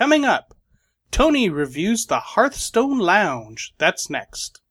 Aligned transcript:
Coming 0.00 0.24
up, 0.24 0.54
Tony 1.10 1.50
reviews 1.50 2.06
the 2.06 2.20
Hearthstone 2.20 2.98
Lounge. 2.98 3.74
That's 3.76 4.08
next. 4.08 4.62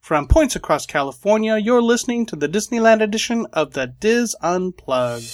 From 0.00 0.28
points 0.28 0.54
across 0.54 0.86
California, 0.86 1.56
you're 1.56 1.82
listening 1.82 2.24
to 2.26 2.36
the 2.36 2.48
Disneyland 2.48 3.02
edition 3.02 3.48
of 3.52 3.72
the 3.72 3.88
Diz 3.88 4.36
Unplugged. 4.42 5.24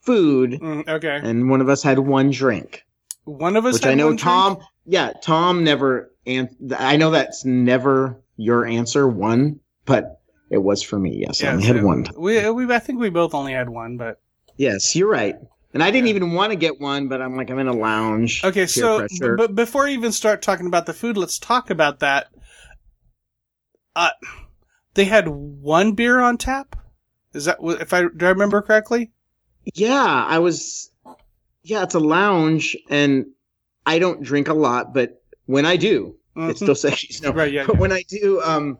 food, 0.00 0.52
Mm, 0.60 0.88
okay. 0.88 1.20
and 1.22 1.48
one 1.50 1.60
of 1.60 1.68
us 1.68 1.82
had 1.82 2.00
one 2.00 2.30
drink, 2.30 2.84
One 3.24 3.56
of 3.56 3.64
us 3.64 3.74
which 3.74 3.84
had 3.84 3.92
I 3.92 3.94
know 3.94 4.16
Tom. 4.16 4.54
drink? 4.54 4.66
Yeah, 4.86 5.12
Tom 5.22 5.62
never. 5.64 6.10
And 6.26 6.48
I 6.78 6.96
know 6.96 7.10
that's 7.10 7.44
never 7.44 8.20
your 8.36 8.64
answer. 8.66 9.06
One, 9.08 9.60
but 9.86 10.20
it 10.50 10.58
was 10.58 10.82
for 10.82 10.98
me. 10.98 11.24
Yes, 11.26 11.42
I 11.42 11.48
only 11.48 11.64
had 11.64 11.76
so 11.76 11.86
one. 11.86 12.06
We, 12.16 12.48
we, 12.50 12.72
I 12.74 12.78
think 12.78 12.98
we 13.00 13.10
both 13.10 13.34
only 13.34 13.52
had 13.52 13.68
one, 13.68 13.96
but 13.96 14.20
Yes, 14.56 14.94
you're 14.94 15.08
right. 15.10 15.36
And 15.74 15.82
I 15.82 15.90
didn't 15.90 16.08
even 16.08 16.32
want 16.32 16.50
to 16.52 16.56
get 16.56 16.80
one, 16.80 17.08
but 17.08 17.22
I'm 17.22 17.36
like, 17.36 17.50
I'm 17.50 17.58
in 17.58 17.66
a 17.68 17.72
lounge. 17.72 18.44
okay. 18.44 18.66
So, 18.66 18.98
pressure. 18.98 19.36
but 19.36 19.54
before 19.54 19.84
we 19.84 19.92
even 19.94 20.12
start 20.12 20.42
talking 20.42 20.66
about 20.66 20.84
the 20.86 20.92
food, 20.92 21.16
let's 21.16 21.38
talk 21.38 21.70
about 21.70 22.00
that. 22.00 22.28
Uh, 23.96 24.10
they 24.94 25.04
had 25.04 25.28
one 25.28 25.92
beer 25.92 26.20
on 26.20 26.36
tap. 26.38 26.76
Is 27.34 27.46
that 27.46 27.58
if 27.62 27.92
I 27.94 28.02
do 28.14 28.26
I 28.26 28.30
remember 28.30 28.60
correctly? 28.60 29.10
Yeah, 29.74 30.26
I 30.28 30.38
was. 30.38 30.90
Yeah, 31.62 31.82
it's 31.84 31.94
a 31.94 32.00
lounge, 32.00 32.76
and 32.90 33.26
I 33.86 33.98
don't 33.98 34.22
drink 34.22 34.48
a 34.48 34.54
lot, 34.54 34.92
but 34.92 35.22
when 35.46 35.64
I 35.64 35.76
do, 35.76 36.16
it 36.36 36.40
Mhm. 36.40 36.56
still 36.56 36.74
says 36.74 37.20
no. 37.22 37.32
Right, 37.32 37.52
yeah, 37.52 37.64
But 37.66 37.76
yeah. 37.76 37.80
when 37.80 37.92
I 37.92 38.02
do, 38.08 38.40
um, 38.42 38.78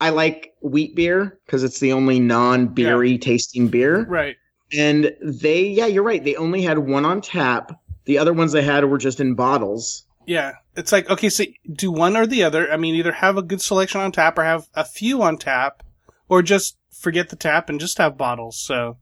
I 0.00 0.10
like 0.10 0.52
wheat 0.62 0.94
beer 0.94 1.38
because 1.44 1.64
it's 1.64 1.80
the 1.80 1.92
only 1.92 2.20
non-beery 2.20 3.18
tasting 3.18 3.68
beer. 3.68 4.04
right. 4.08 4.36
And 4.72 5.16
they, 5.22 5.62
yeah, 5.62 5.86
you're 5.86 6.02
right. 6.02 6.22
They 6.22 6.36
only 6.36 6.62
had 6.62 6.78
one 6.78 7.04
on 7.04 7.20
tap. 7.20 7.80
The 8.04 8.18
other 8.18 8.32
ones 8.32 8.52
they 8.52 8.62
had 8.62 8.84
were 8.84 8.98
just 8.98 9.20
in 9.20 9.34
bottles. 9.34 10.04
Yeah, 10.26 10.56
it's 10.76 10.92
like 10.92 11.08
okay, 11.08 11.30
so 11.30 11.44
do 11.72 11.90
one 11.90 12.14
or 12.14 12.26
the 12.26 12.42
other. 12.42 12.70
I 12.70 12.76
mean, 12.76 12.94
either 12.96 13.12
have 13.12 13.38
a 13.38 13.42
good 13.42 13.62
selection 13.62 14.02
on 14.02 14.12
tap 14.12 14.36
or 14.36 14.44
have 14.44 14.68
a 14.74 14.84
few 14.84 15.22
on 15.22 15.38
tap, 15.38 15.82
or 16.28 16.42
just 16.42 16.76
forget 16.92 17.30
the 17.30 17.36
tap 17.36 17.70
and 17.70 17.80
just 17.80 17.96
have 17.96 18.18
bottles. 18.18 18.60
So, 18.60 18.98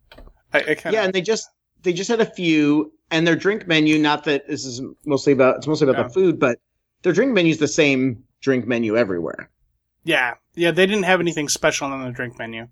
I, 0.53 0.59
I 0.61 0.75
kind 0.77 0.95
Yeah, 0.95 1.03
and 1.03 1.13
they 1.13 1.21
just 1.21 1.49
they 1.83 1.93
just 1.93 2.09
had 2.09 2.21
a 2.21 2.27
few, 2.27 2.93
and 3.11 3.27
their 3.27 3.35
drink 3.35 3.67
menu. 3.67 3.99
Not 3.99 4.23
that 4.25 4.47
this 4.47 4.65
is 4.65 4.81
mostly 5.05 5.33
about 5.33 5.57
it's 5.57 5.67
mostly 5.67 5.89
about 5.89 6.07
the 6.07 6.15
food, 6.15 6.39
but 6.39 6.61
their 7.03 7.13
drink 7.13 7.33
menu 7.33 7.51
is 7.51 7.59
the 7.59 7.67
same 7.67 8.23
drink 8.41 8.69
menu 8.69 8.97
everywhere. 8.97 9.51
yeah, 10.05 10.35
yeah, 10.55 10.71
they 10.71 10.87
didn't 10.87 11.05
have 11.05 11.19
anything 11.19 11.49
special 11.49 11.89
on 11.89 12.05
the 12.05 12.11
drink 12.13 12.39
menu. 12.39 12.69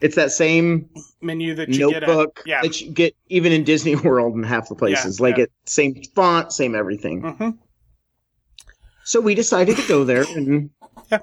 It's 0.00 0.16
that 0.16 0.30
same 0.30 0.90
Menu 1.22 1.54
that 1.54 1.70
you 1.70 1.90
notebook 1.90 2.34
get 2.36 2.40
at 2.42 2.46
yeah. 2.46 2.62
that 2.62 2.80
you 2.80 2.90
get 2.90 3.16
even 3.28 3.52
in 3.52 3.64
Disney 3.64 3.96
World 4.04 4.34
and 4.34 4.44
half 4.44 4.68
the 4.68 4.74
places. 4.74 5.18
Yeah, 5.18 5.22
like 5.22 5.36
yeah. 5.38 5.44
it 5.44 5.52
same 5.64 6.02
font, 6.14 6.52
same 6.52 6.74
everything. 6.74 7.22
hmm 7.22 7.50
So 9.04 9.20
we 9.20 9.34
decided 9.34 9.76
to 9.76 9.88
go 9.88 10.04
there 10.04 10.24
and 10.36 10.70
Yeah. 11.10 11.18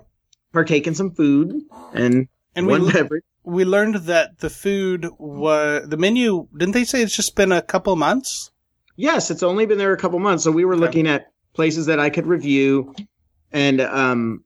partake 0.51 0.87
in 0.87 0.95
some 0.95 1.11
food 1.11 1.61
and, 1.93 2.27
And 2.55 2.65
we 2.67 2.73
one 2.79 2.91
beverage. 2.91 3.23
we 3.43 3.65
learned 3.65 3.95
that 4.07 4.39
the 4.39 4.49
food 4.49 5.07
was 5.19 5.87
the 5.87 5.97
menu. 5.97 6.47
Didn't 6.57 6.73
they 6.73 6.83
say 6.85 7.01
it's 7.01 7.15
just 7.15 7.35
been 7.35 7.51
a 7.51 7.61
couple 7.61 7.95
months? 7.95 8.51
Yes, 8.95 9.31
it's 9.31 9.43
only 9.43 9.65
been 9.65 9.79
there 9.79 9.93
a 9.93 9.97
couple 9.97 10.19
months, 10.19 10.43
so 10.43 10.51
we 10.51 10.65
were 10.65 10.77
looking 10.77 11.07
at 11.07 11.31
places 11.53 11.87
that 11.87 11.99
I 11.99 12.11
could 12.11 12.27
review, 12.27 12.93
and 13.51 13.81
um, 13.81 14.43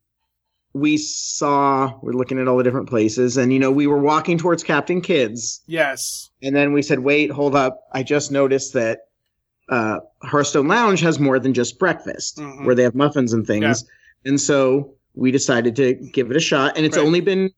we 0.79 0.97
saw 0.97 1.93
we're 2.01 2.13
looking 2.13 2.39
at 2.39 2.47
all 2.47 2.57
the 2.57 2.63
different 2.63 2.89
places, 2.89 3.37
and 3.37 3.51
you 3.53 3.59
know 3.59 3.71
we 3.71 3.87
were 3.87 3.99
walking 3.99 4.37
towards 4.37 4.63
Captain 4.63 5.01
Kids, 5.01 5.61
Yes. 5.67 6.29
and 6.41 6.55
then 6.55 6.73
we 6.73 6.81
said, 6.81 6.99
"Wait, 6.99 7.31
hold 7.31 7.55
up! 7.55 7.81
I 7.93 8.03
just 8.03 8.31
noticed 8.31 8.73
that 8.73 9.01
uh, 9.69 9.99
Hearthstone 10.23 10.67
Lounge 10.67 11.01
has 11.01 11.19
more 11.19 11.39
than 11.39 11.53
just 11.53 11.77
breakfast, 11.77 12.37
Mhm. 12.37 12.65
where 12.65 12.73
they 12.75 12.83
have 12.83 12.95
muffins 12.95 13.33
and 13.33 13.45
things." 13.45 13.83
And 14.25 14.39
so 14.39 14.93
we 15.15 15.31
decided 15.31 15.75
to 15.77 15.93
give 15.93 16.29
it 16.31 16.37
a 16.37 16.39
shot, 16.39 16.77
and 16.77 16.85
it's 16.85 16.97
Right. 16.97 17.05
only 17.05 17.21
been 17.21 17.51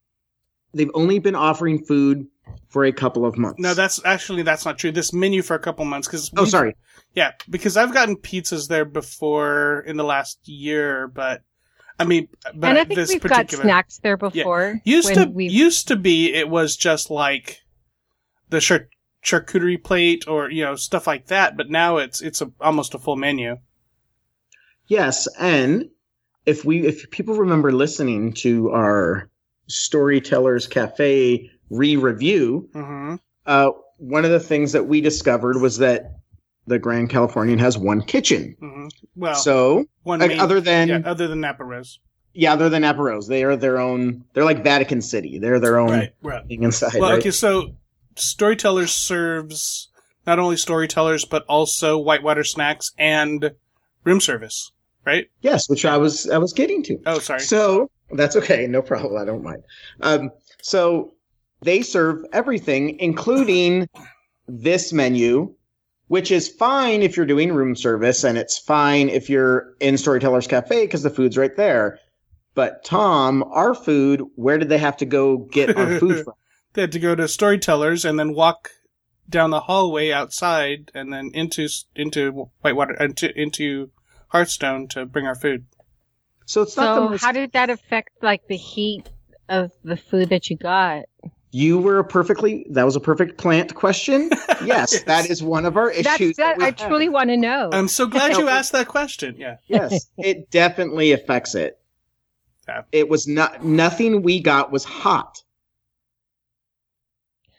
they've 0.73 0.91
only 0.93 1.17
been 1.19 1.35
offering 1.35 1.83
food 1.83 2.27
for 2.69 2.85
a 2.85 2.91
couple 2.91 3.25
of 3.25 3.37
months. 3.37 3.59
No, 3.59 3.73
that's 3.73 3.99
actually 4.05 4.43
that's 4.43 4.65
not 4.65 4.77
true. 4.77 4.91
This 4.91 5.11
menu 5.13 5.41
for 5.41 5.55
a 5.55 5.59
couple 5.59 5.83
months 5.85 6.07
because 6.07 6.31
oh 6.37 6.45
sorry. 6.45 6.75
Yeah, 7.15 7.31
because 7.49 7.75
I've 7.75 7.91
gotten 7.93 8.15
pizzas 8.17 8.67
there 8.67 8.85
before 8.85 9.83
in 9.87 9.97
the 9.97 10.03
last 10.03 10.47
year, 10.47 11.07
but 11.07 11.41
I 11.99 12.05
mean, 12.05 12.29
but 12.55 12.69
and 12.69 12.77
I 12.77 12.85
think 12.85 12.95
this 12.95 13.09
we've 13.09 13.21
got 13.21 13.51
snacks 13.51 13.99
there 13.99 14.15
before. 14.17 14.79
Yeah. 14.83 14.95
used 14.95 15.13
to 15.13 15.25
we've- 15.25 15.53
used 15.53 15.89
to 15.89 15.95
be 15.97 16.33
it 16.33 16.49
was 16.49 16.77
just 16.77 17.11
like 17.11 17.59
the 18.49 18.61
char- 18.61 18.87
charcuterie 19.23 19.83
plate 19.83 20.25
or 20.27 20.49
you 20.49 20.63
know 20.63 20.75
stuff 20.75 21.05
like 21.07 21.27
that, 21.27 21.57
but 21.57 21.69
now 21.69 21.97
it's 21.97 22.21
it's 22.21 22.41
a, 22.41 22.51
almost 22.61 22.93
a 22.93 22.99
full 22.99 23.17
menu. 23.17 23.57
Yes, 24.87 25.27
and 25.37 25.89
if 26.45 26.63
we 26.65 26.87
if 26.87 27.11
people 27.11 27.35
remember 27.35 27.71
listening 27.71 28.33
to 28.33 28.71
our 28.71 29.29
Storytellers 29.67 30.67
Cafe 30.67 31.51
re-review, 31.69 32.69
hmm 32.73 33.15
uh, 33.45 33.71
one 33.97 34.23
of 34.25 34.31
the 34.31 34.39
things 34.39 34.71
that 34.71 34.87
we 34.87 35.01
discovered 35.01 35.59
was 35.59 35.79
that 35.79 36.18
the 36.69 36.79
Grand 36.79 37.09
Californian 37.09 37.59
has 37.59 37.77
one 37.77 38.01
kitchen. 38.01 38.55
hmm 38.59 38.87
Well, 39.15 39.35
so, 39.35 39.85
one 40.03 40.19
like, 40.19 40.29
main- 40.29 40.39
other 40.39 40.61
than 40.61 40.87
yeah, 40.87 40.99
yeah, 40.99 41.09
other 41.09 41.27
than 41.27 41.41
Napa 41.41 41.63
Rose, 41.63 41.99
other 42.47 42.69
than 42.69 42.83
Apparos, 42.83 43.27
they 43.27 43.43
are 43.43 43.55
their 43.55 43.79
own. 43.79 44.23
They're 44.33 44.45
like 44.45 44.63
Vatican 44.63 45.01
City. 45.01 45.39
They're 45.39 45.59
their 45.59 45.77
own 45.79 45.89
right? 45.89 46.13
Right. 46.21 46.47
thing 46.47 46.63
inside. 46.63 46.93
Well, 46.99 47.09
right? 47.11 47.19
okay, 47.19 47.31
so 47.31 47.71
Storytellers 48.15 48.91
serves 48.91 49.89
not 50.27 50.39
only 50.39 50.57
storytellers 50.57 51.25
but 51.25 51.43
also 51.47 51.97
whitewater 51.97 52.43
snacks 52.43 52.91
and 52.97 53.51
room 54.03 54.21
service, 54.21 54.71
right? 55.05 55.29
Yes, 55.41 55.69
which 55.69 55.85
I 55.85 55.97
was 55.97 56.29
I 56.29 56.37
was 56.37 56.53
getting 56.53 56.83
to. 56.83 56.99
Oh, 57.05 57.19
sorry. 57.19 57.41
So 57.41 57.89
that's 58.11 58.35
okay, 58.35 58.67
no 58.67 58.81
problem. 58.81 59.21
I 59.21 59.25
don't 59.25 59.43
mind. 59.43 59.63
Um, 60.01 60.31
so 60.61 61.13
they 61.61 61.81
serve 61.81 62.23
everything, 62.31 62.99
including 62.99 63.89
this 64.47 64.93
menu, 64.93 65.53
which 66.09 66.29
is 66.31 66.49
fine 66.49 67.01
if 67.01 67.15
you're 67.15 67.25
doing 67.25 67.53
room 67.53 67.75
service, 67.75 68.23
and 68.23 68.37
it's 68.37 68.57
fine 68.57 69.09
if 69.09 69.29
you're 69.29 69.73
in 69.79 69.97
Storytellers 69.97 70.47
Cafe 70.47 70.85
because 70.85 71.03
the 71.03 71.09
food's 71.09 71.37
right 71.37 71.55
there. 71.55 71.99
But 72.55 72.83
Tom, 72.83 73.43
our 73.43 73.73
food, 73.73 74.21
where 74.35 74.57
did 74.57 74.69
they 74.69 74.79
have 74.79 74.97
to 74.97 75.05
go 75.05 75.37
get 75.37 75.77
our 75.77 75.99
food 75.99 76.25
from? 76.25 76.33
They 76.73 76.81
had 76.81 76.91
to 76.91 76.99
go 76.99 77.15
to 77.15 77.27
Storytellers 77.27 78.05
and 78.05 78.19
then 78.19 78.33
walk 78.33 78.69
down 79.29 79.51
the 79.51 79.59
hallway 79.61 80.11
outside 80.11 80.91
and 80.95 81.13
then 81.13 81.29
into 81.33 81.69
into 81.95 82.49
Whitewater 82.61 82.95
into 82.95 83.31
into 83.39 83.91
Hearthstone 84.29 84.87
to 84.89 85.05
bring 85.05 85.25
our 85.27 85.35
food. 85.35 85.65
So 86.45 86.63
it's 86.63 86.75
not 86.75 86.95
the 86.95 87.01
So 87.01 87.09
most. 87.11 87.21
how 87.21 87.31
did 87.31 87.51
that 87.51 87.69
affect 87.69 88.09
like 88.23 88.47
the 88.47 88.57
heat 88.57 89.07
of 89.47 89.71
the 89.83 89.97
food 89.97 90.29
that 90.29 90.49
you 90.49 90.57
got? 90.57 91.03
You 91.51 91.79
were 91.79 91.99
a 91.99 92.03
perfectly. 92.03 92.65
That 92.69 92.83
was 92.83 92.95
a 92.95 92.99
perfect 92.99 93.37
plant 93.37 93.75
question. 93.75 94.29
Yes, 94.65 95.03
that 95.03 95.29
is 95.29 95.41
one 95.41 95.65
of 95.65 95.77
our 95.77 95.89
issues. 95.89 96.35
that. 96.35 96.57
we 96.57 96.63
I 96.65 96.67
have. 96.67 96.75
truly 96.75 97.07
want 97.07 97.29
to 97.29 97.37
know. 97.37 97.69
I'm 97.71 97.87
so 97.87 98.05
glad 98.05 98.35
you 98.35 98.49
asked 98.49 98.73
that 98.73 98.89
question. 98.89 99.35
Yeah. 99.37 99.55
yes, 99.67 100.07
it 100.17 100.51
definitely 100.51 101.13
affects 101.13 101.55
it. 101.55 101.79
Yeah. 102.67 102.81
It 102.91 103.07
was 103.07 103.25
not 103.25 103.63
nothing 103.63 104.21
we 104.21 104.41
got 104.41 104.69
was 104.69 104.83
hot. 104.83 105.41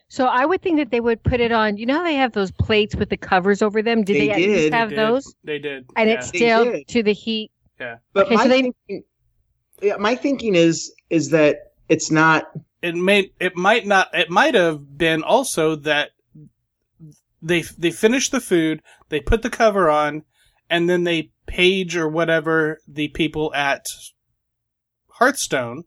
so 0.08 0.26
I 0.26 0.44
would 0.44 0.60
think 0.60 0.76
that 0.78 0.90
they 0.90 1.00
would 1.00 1.22
put 1.22 1.40
it 1.40 1.52
on. 1.52 1.78
You 1.78 1.86
know 1.86 1.94
how 1.98 2.04
they 2.04 2.16
have 2.16 2.32
those 2.32 2.50
plates 2.50 2.94
with 2.94 3.08
the 3.08 3.16
covers 3.16 3.62
over 3.62 3.80
them? 3.80 4.02
Did 4.04 4.16
They 4.16 4.26
they, 4.26 4.30
at 4.32 4.36
least 4.36 4.50
did. 4.64 4.74
have 4.74 4.90
They 4.90 4.96
did. 4.96 5.06
those? 5.06 5.34
They 5.44 5.58
did. 5.58 5.86
And 5.96 6.08
yeah. 6.10 6.16
it's 6.16 6.26
still 6.28 6.82
to 6.88 7.02
the 7.02 7.12
heat. 7.14 7.50
Yeah. 7.80 7.96
But 8.12 8.26
Okay, 8.26 8.34
my 8.36 8.42
so 8.42 8.48
they- 8.50 8.62
thinking, 8.62 9.04
yeah, 9.80 9.96
my 9.96 10.14
thinking 10.16 10.54
is 10.54 10.92
is 11.08 11.30
that 11.30 11.72
it's 11.88 12.10
not 12.10 12.50
It 12.82 12.94
may 12.94 13.32
it 13.38 13.56
might 13.56 13.86
not 13.86 14.08
it 14.14 14.30
might 14.30 14.54
have 14.54 14.96
been 14.96 15.22
also 15.22 15.76
that 15.76 16.10
they 17.42 17.62
they 17.62 17.90
finish 17.90 18.28
the 18.28 18.40
food, 18.40 18.82
they 19.08 19.20
put 19.20 19.42
the 19.42 19.50
cover 19.50 19.90
on, 19.90 20.24
and 20.68 20.88
then 20.88 21.04
they 21.04 21.32
page 21.46 21.96
or 21.96 22.08
whatever 22.08 22.78
the 22.86 23.08
people 23.08 23.52
at 23.54 23.86
Hearthstone, 25.14 25.84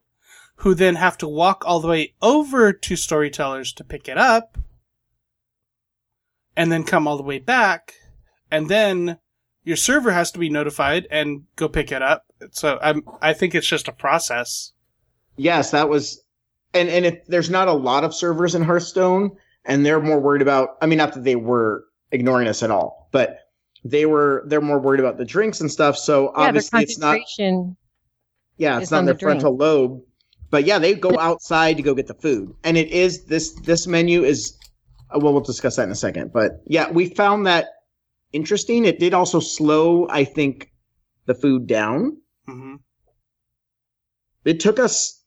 who 0.57 0.73
then 0.73 0.95
have 0.95 1.17
to 1.19 1.27
walk 1.27 1.63
all 1.65 1.79
the 1.79 1.87
way 1.87 2.13
over 2.21 2.73
to 2.73 2.95
storytellers 2.95 3.73
to 3.73 3.83
pick 3.83 4.07
it 4.07 4.17
up, 4.17 4.57
and 6.55 6.71
then 6.71 6.83
come 6.83 7.07
all 7.07 7.17
the 7.17 7.23
way 7.23 7.39
back, 7.39 7.93
and 8.51 8.69
then 8.69 9.17
your 9.63 9.77
server 9.77 10.11
has 10.11 10.31
to 10.31 10.39
be 10.39 10.49
notified 10.49 11.07
and 11.09 11.43
go 11.55 11.69
pick 11.69 11.91
it 11.91 12.01
up. 12.01 12.25
So 12.51 12.77
I'm 12.81 13.03
I 13.21 13.33
think 13.33 13.55
it's 13.55 13.67
just 13.67 13.87
a 13.87 13.93
process. 13.93 14.73
yes, 15.37 15.71
that 15.71 15.89
was 15.89 16.22
and 16.73 16.89
and 16.89 17.05
if 17.05 17.25
there's 17.27 17.49
not 17.49 17.67
a 17.67 17.73
lot 17.73 18.03
of 18.03 18.13
servers 18.13 18.55
in 18.55 18.63
Hearthstone 18.63 19.31
and 19.65 19.85
they're 19.85 20.01
more 20.01 20.19
worried 20.19 20.41
about 20.41 20.77
I 20.81 20.85
mean 20.85 20.97
not 20.97 21.13
that 21.13 21.23
they 21.23 21.35
were 21.35 21.85
ignoring 22.11 22.47
us 22.47 22.63
at 22.63 22.71
all, 22.71 23.09
but 23.11 23.39
they 23.83 24.05
were 24.05 24.43
they're 24.47 24.61
more 24.61 24.79
worried 24.79 24.99
about 24.99 25.17
the 25.17 25.25
drinks 25.25 25.61
and 25.61 25.71
stuff. 25.71 25.97
So 25.97 26.31
Yeah, 26.37 26.47
obviously 26.47 26.83
it's 26.83 26.97
not 26.97 27.17
yeah, 28.57 28.79
it's 28.79 28.91
not 28.91 28.99
on 28.99 29.05
their 29.05 29.13
the 29.13 29.19
frontal 29.19 29.55
lobe. 29.55 30.01
But 30.49 30.65
yeah, 30.65 30.77
they 30.77 30.93
go 30.93 31.17
outside 31.19 31.77
to 31.77 31.83
go 31.83 31.95
get 31.95 32.07
the 32.07 32.13
food. 32.13 32.53
And 32.63 32.77
it 32.77 32.89
is 32.89 33.25
this 33.25 33.53
this 33.61 33.87
menu 33.87 34.23
is 34.23 34.57
uh, 35.13 35.19
well 35.19 35.33
we'll 35.33 35.41
discuss 35.41 35.75
that 35.77 35.83
in 35.83 35.91
a 35.91 35.95
second. 35.95 36.31
But 36.31 36.61
yeah, 36.65 36.91
we 36.91 37.09
found 37.09 37.47
that 37.47 37.67
interesting. 38.33 38.85
It 38.85 38.99
did 38.99 39.13
also 39.13 39.39
slow 39.39 40.07
I 40.09 40.23
think 40.23 40.71
the 41.25 41.33
food 41.35 41.67
down. 41.67 42.17
hmm 42.45 42.75
It 44.45 44.59
took 44.59 44.77
us 44.79 45.22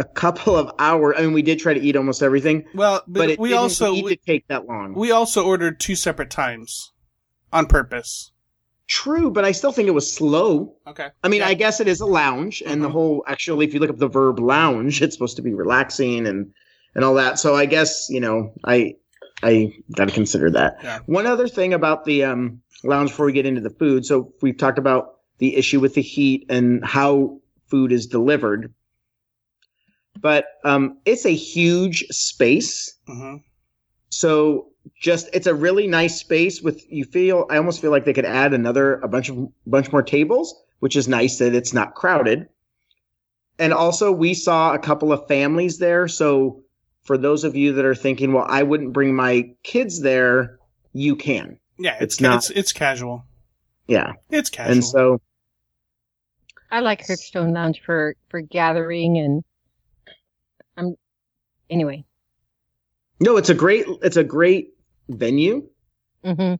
a 0.00 0.04
couple 0.04 0.56
of 0.56 0.70
hours. 0.78 1.14
I 1.18 1.22
mean, 1.22 1.32
we 1.34 1.42
did 1.42 1.58
try 1.58 1.74
to 1.74 1.80
eat 1.80 1.94
almost 1.94 2.22
everything, 2.22 2.64
Well, 2.74 3.02
but, 3.06 3.20
but, 3.20 3.30
it 3.30 3.38
we 3.38 3.52
also 3.52 3.92
need 3.92 4.08
to 4.08 4.16
take 4.16 4.48
that 4.48 4.66
long. 4.66 4.94
we 4.94 5.10
also 5.12 5.44
ordered 5.44 5.78
two 5.78 5.94
separate 5.94 6.30
times 6.30 6.92
on 7.52 7.66
purpose. 7.66 8.32
True, 8.88 9.30
but 9.30 9.44
I 9.44 9.52
still 9.52 9.70
think 9.70 9.86
it 9.86 9.92
was 9.94 10.10
slow. 10.12 10.74
Okay. 10.86 11.08
I 11.22 11.28
mean, 11.28 11.40
Yeah. 11.40 11.48
I 11.48 11.54
guess 11.54 11.78
it 11.80 11.86
is 11.86 12.00
a 12.00 12.06
lounge, 12.06 12.62
and 12.66 12.82
the 12.82 12.88
Mhm. 12.88 12.92
whole 12.92 13.24
actually, 13.28 13.66
if 13.66 13.74
you 13.74 13.78
look 13.80 13.90
up 13.90 13.98
the 13.98 14.08
verb 14.08 14.40
lounge, 14.40 15.00
it's 15.02 15.14
supposed 15.14 15.36
to 15.36 15.42
be 15.42 15.54
relaxing 15.54 16.26
and 16.26 16.50
and 16.96 17.04
all 17.04 17.14
that. 17.14 17.38
So 17.38 17.54
I 17.54 17.66
guess 17.66 18.08
you 18.10 18.18
know, 18.20 18.52
I 18.64 18.94
I 19.44 19.72
got 19.96 20.08
to 20.08 20.14
consider 20.14 20.50
that. 20.50 20.78
Yeah. 20.82 20.98
One 21.06 21.26
other 21.26 21.46
thing 21.46 21.72
about 21.72 22.04
the 22.04 22.24
um, 22.24 22.62
lounge 22.82 23.10
before 23.10 23.26
we 23.26 23.32
get 23.32 23.46
into 23.46 23.60
the 23.60 23.70
food. 23.70 24.04
So 24.04 24.32
we've 24.42 24.58
talked 24.58 24.78
about 24.78 25.18
the 25.38 25.56
issue 25.56 25.78
with 25.80 25.94
the 25.94 26.02
heat 26.02 26.46
and 26.50 26.84
how 26.84 27.38
food 27.68 27.92
is 27.92 28.06
delivered, 28.06 28.74
but 30.18 30.46
um, 30.64 30.98
it's 31.04 31.24
a 31.26 31.34
huge 31.34 32.04
space. 32.10 32.96
hmm 33.06 33.36
So 34.10 34.68
just 35.00 35.28
it's 35.32 35.46
a 35.46 35.54
really 35.54 35.86
nice 35.86 36.18
space 36.18 36.62
with 36.62 36.82
you 36.90 37.04
feel 37.04 37.46
I 37.50 37.56
almost 37.58 37.80
feel 37.80 37.90
like 37.90 38.04
they 38.04 38.12
could 38.14 38.24
add 38.24 38.54
another 38.54 38.94
a 39.00 39.08
bunch 39.08 39.28
of 39.28 39.48
bunch 39.66 39.92
more 39.92 40.02
tables, 40.02 40.54
which 40.80 40.96
is 40.96 41.06
nice 41.08 41.38
that 41.38 41.54
it's 41.54 41.72
not 41.72 41.94
crowded. 41.94 42.48
And 43.58 43.72
also 43.74 44.10
we 44.10 44.32
saw 44.34 44.72
a 44.72 44.78
couple 44.78 45.12
of 45.12 45.28
families 45.28 45.78
there, 45.78 46.08
so 46.08 46.62
for 47.02 47.18
those 47.18 47.44
of 47.44 47.54
you 47.56 47.72
that 47.74 47.84
are 47.84 47.94
thinking, 47.94 48.32
well, 48.32 48.46
I 48.48 48.62
wouldn't 48.62 48.92
bring 48.92 49.14
my 49.14 49.50
kids 49.62 50.00
there, 50.00 50.58
you 50.92 51.14
can. 51.16 51.58
Yeah, 51.78 51.94
it's 52.00 52.14
It's 52.14 52.20
not- 52.20 52.36
it's 52.38 52.50
it's 52.50 52.72
casual. 52.72 53.24
Yeah. 53.86 54.12
It's 54.30 54.48
casual. 54.50 54.72
And 54.72 54.84
so 54.84 55.20
I 56.70 56.80
like 56.80 57.06
Hearthstone 57.06 57.52
Lounge 57.52 57.80
for 57.84 58.14
for 58.28 58.40
gathering 58.40 59.18
and 59.18 59.42
I'm 60.80 60.96
anyway. 61.68 62.04
no, 63.20 63.36
it's 63.36 63.50
a 63.50 63.54
great 63.54 63.86
it's 64.02 64.16
a 64.16 64.24
great 64.24 64.72
venue. 65.08 65.68
hmm 66.24 66.54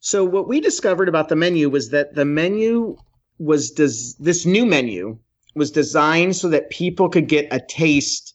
So 0.00 0.24
what 0.24 0.48
we 0.48 0.60
discovered 0.60 1.08
about 1.08 1.28
the 1.28 1.36
menu 1.36 1.68
was 1.68 1.90
that 1.90 2.14
the 2.14 2.24
menu 2.24 2.96
was 3.38 3.70
des- 3.72 4.14
this 4.20 4.46
new 4.46 4.64
menu 4.64 5.18
was 5.54 5.70
designed 5.70 6.36
so 6.36 6.48
that 6.48 6.70
people 6.70 7.08
could 7.08 7.28
get 7.28 7.48
a 7.50 7.60
taste 7.60 8.34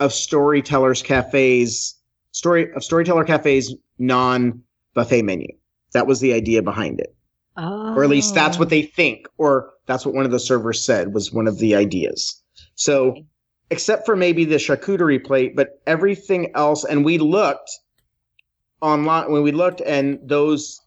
of 0.00 0.12
storytellers 0.12 1.02
cafes 1.02 1.96
story 2.32 2.72
of 2.74 2.84
storyteller 2.84 3.24
cafes 3.24 3.74
non 3.98 4.62
buffet 4.94 5.22
menu. 5.22 5.48
That 5.92 6.06
was 6.06 6.20
the 6.20 6.32
idea 6.34 6.62
behind 6.62 7.00
it. 7.00 7.14
Oh. 7.56 7.94
Or 7.94 8.04
at 8.04 8.10
least 8.10 8.34
that's 8.34 8.58
what 8.58 8.68
they 8.68 8.82
think 8.82 9.26
or 9.38 9.72
that's 9.86 10.04
what 10.06 10.14
one 10.14 10.24
of 10.24 10.30
the 10.30 10.38
servers 10.38 10.84
said 10.84 11.14
was 11.14 11.32
one 11.32 11.48
of 11.48 11.58
the 11.58 11.74
ideas. 11.74 12.42
So 12.74 13.16
except 13.70 14.04
for 14.04 14.16
maybe 14.16 14.44
the 14.44 14.56
charcuterie 14.56 15.22
plate, 15.24 15.54
but 15.56 15.80
everything 15.86 16.50
else 16.54 16.84
and 16.84 17.04
we 17.04 17.18
looked 17.18 17.70
online 18.80 19.30
when 19.30 19.42
we 19.42 19.52
looked 19.52 19.80
and 19.82 20.18
those 20.22 20.80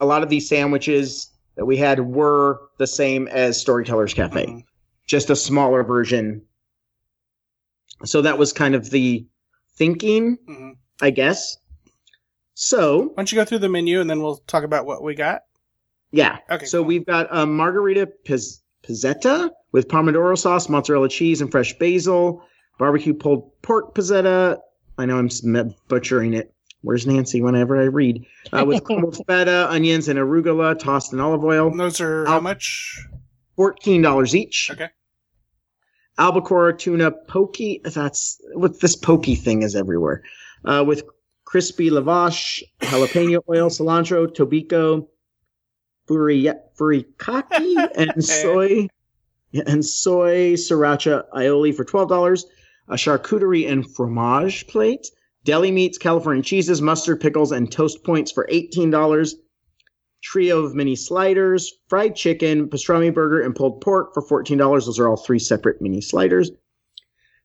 a 0.00 0.06
lot 0.06 0.22
of 0.22 0.28
these 0.28 0.48
sandwiches 0.48 1.30
that 1.56 1.64
we 1.66 1.76
had 1.76 2.00
were 2.00 2.60
the 2.78 2.86
same 2.86 3.28
as 3.28 3.60
Storytellers 3.60 4.14
Cafe, 4.14 4.46
Mhm. 4.46 4.62
just 5.06 5.30
a 5.30 5.36
smaller 5.36 5.84
version. 5.84 6.42
So 8.04 8.22
that 8.22 8.38
was 8.38 8.52
kind 8.52 8.74
of 8.74 8.90
the 8.90 9.26
thinking, 9.76 10.38
Mhm. 10.48 10.72
I 11.00 11.10
guess. 11.10 11.56
So, 12.54 13.02
Why 13.08 13.14
don't 13.16 13.32
you 13.32 13.36
go 13.36 13.44
through 13.44 13.58
the 13.58 13.68
menu 13.68 14.00
and 14.00 14.08
then 14.10 14.20
we'll 14.22 14.38
talk 14.46 14.64
about 14.64 14.86
what 14.86 15.02
we 15.02 15.14
got? 15.14 15.42
yeah. 16.10 16.38
Okay, 16.50 16.66
So 16.66 16.78
cool. 16.80 16.88
we've 16.88 17.06
got 17.06 17.28
a 17.30 17.46
margarita 17.46 18.06
piz- 18.24 18.60
pizzetta 18.82 19.50
with 19.72 19.88
pomodoro 19.88 20.36
sauce, 20.38 20.68
mozzarella 20.68 21.08
cheese, 21.08 21.40
and 21.40 21.50
fresh 21.50 21.76
basil. 21.78 22.44
Barbecue 22.78 23.14
pulled 23.14 23.50
pork 23.62 23.94
pizzetta. 23.94 24.58
I 24.98 25.06
know 25.06 25.18
I'm 25.18 25.74
butchering 25.88 26.34
it. 26.34 26.54
Where's 26.82 27.06
Nancy 27.06 27.40
whenever 27.40 27.80
I 27.80 27.84
read? 27.84 28.24
Uh, 28.52 28.64
with 28.66 28.84
crumbled 28.84 29.16
feta, 29.26 29.68
onions, 29.70 30.08
and 30.08 30.18
arugula 30.18 30.78
tossed 30.78 31.12
in 31.12 31.20
olive 31.20 31.44
oil. 31.44 31.68
And 31.68 31.78
those 31.78 32.00
are 32.00 32.26
how 32.26 32.40
much? 32.40 33.00
$14 33.58 34.34
each. 34.34 34.70
Okay. 34.70 34.88
Albacore 36.18 36.72
tuna 36.72 37.10
pokey. 37.10 37.80
That's 37.84 38.40
what 38.54 38.80
this 38.80 38.96
pokey 38.96 39.34
thing 39.36 39.62
is 39.62 39.76
everywhere. 39.76 40.22
Uh, 40.64 40.84
with 40.86 41.04
crispy 41.44 41.90
lavash, 41.90 42.62
jalapeno 42.80 43.40
oil, 43.48 43.70
cilantro, 43.70 44.26
tobiko, 44.26 45.06
furi, 46.08 46.52
furikake, 46.78 47.88
and 47.96 48.24
soy, 48.24 48.88
and 49.66 49.84
soy 49.84 50.54
sriracha 50.54 51.24
aioli 51.34 51.74
for 51.74 51.84
twelve 51.84 52.08
dollars. 52.08 52.46
A 52.88 52.94
charcuterie 52.94 53.70
and 53.70 53.84
fromage 53.94 54.66
plate, 54.66 55.06
deli 55.44 55.70
meats, 55.70 55.98
California 55.98 56.42
cheeses, 56.42 56.82
mustard, 56.82 57.20
pickles, 57.20 57.52
and 57.52 57.70
toast 57.70 58.04
points 58.04 58.32
for 58.32 58.46
eighteen 58.50 58.90
dollars 58.90 59.36
trio 60.22 60.60
of 60.64 60.74
mini 60.74 60.96
sliders, 60.96 61.72
fried 61.88 62.14
chicken, 62.14 62.68
pastrami 62.68 63.12
burger, 63.12 63.40
and 63.40 63.54
pulled 63.54 63.80
pork 63.80 64.14
for 64.14 64.22
$14. 64.22 64.56
Those 64.86 64.98
are 64.98 65.08
all 65.08 65.16
three 65.16 65.38
separate 65.38 65.82
mini 65.82 66.00
sliders. 66.00 66.50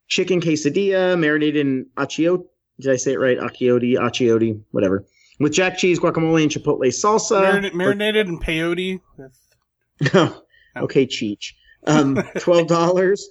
Chicken 0.08 0.40
quesadilla, 0.40 1.18
marinated 1.20 1.58
in 1.58 1.88
achiote. 1.98 2.46
Did 2.80 2.92
I 2.92 2.96
say 2.96 3.14
it 3.14 3.20
right? 3.20 3.40
Achiote, 3.40 3.96
achiote, 3.96 4.62
whatever. 4.72 5.06
With 5.40 5.54
jack 5.54 5.78
cheese, 5.78 6.00
guacamole, 6.00 6.44
and 6.44 6.52
chipotle 6.52 6.88
salsa. 6.88 7.42
Marin- 7.42 7.78
marinated 7.78 8.28
in 8.28 8.40
peyote. 8.40 9.02
With, 9.18 10.14
okay, 10.78 11.06
Cheech. 11.06 11.54
Um, 11.88 12.16
$12. 12.36 13.22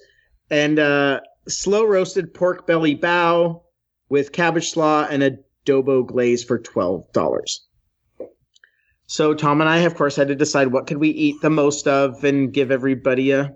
and 0.50 0.78
uh, 0.78 1.20
slow 1.48 1.84
roasted 1.84 2.32
pork 2.34 2.66
belly 2.66 2.96
bao 2.96 3.62
with 4.08 4.32
cabbage 4.32 4.70
slaw 4.70 5.06
and 5.10 5.22
adobo 5.66 6.06
glaze 6.06 6.42
for 6.42 6.58
$12. 6.58 7.58
So 9.06 9.34
Tom 9.34 9.60
and 9.60 9.70
I, 9.70 9.78
of 9.78 9.94
course, 9.94 10.16
had 10.16 10.28
to 10.28 10.34
decide 10.34 10.68
what 10.68 10.86
could 10.86 10.98
we 10.98 11.10
eat 11.10 11.36
the 11.42 11.50
most 11.50 11.86
of 11.86 12.24
and 12.24 12.52
give 12.52 12.70
everybody 12.70 13.30
a 13.30 13.54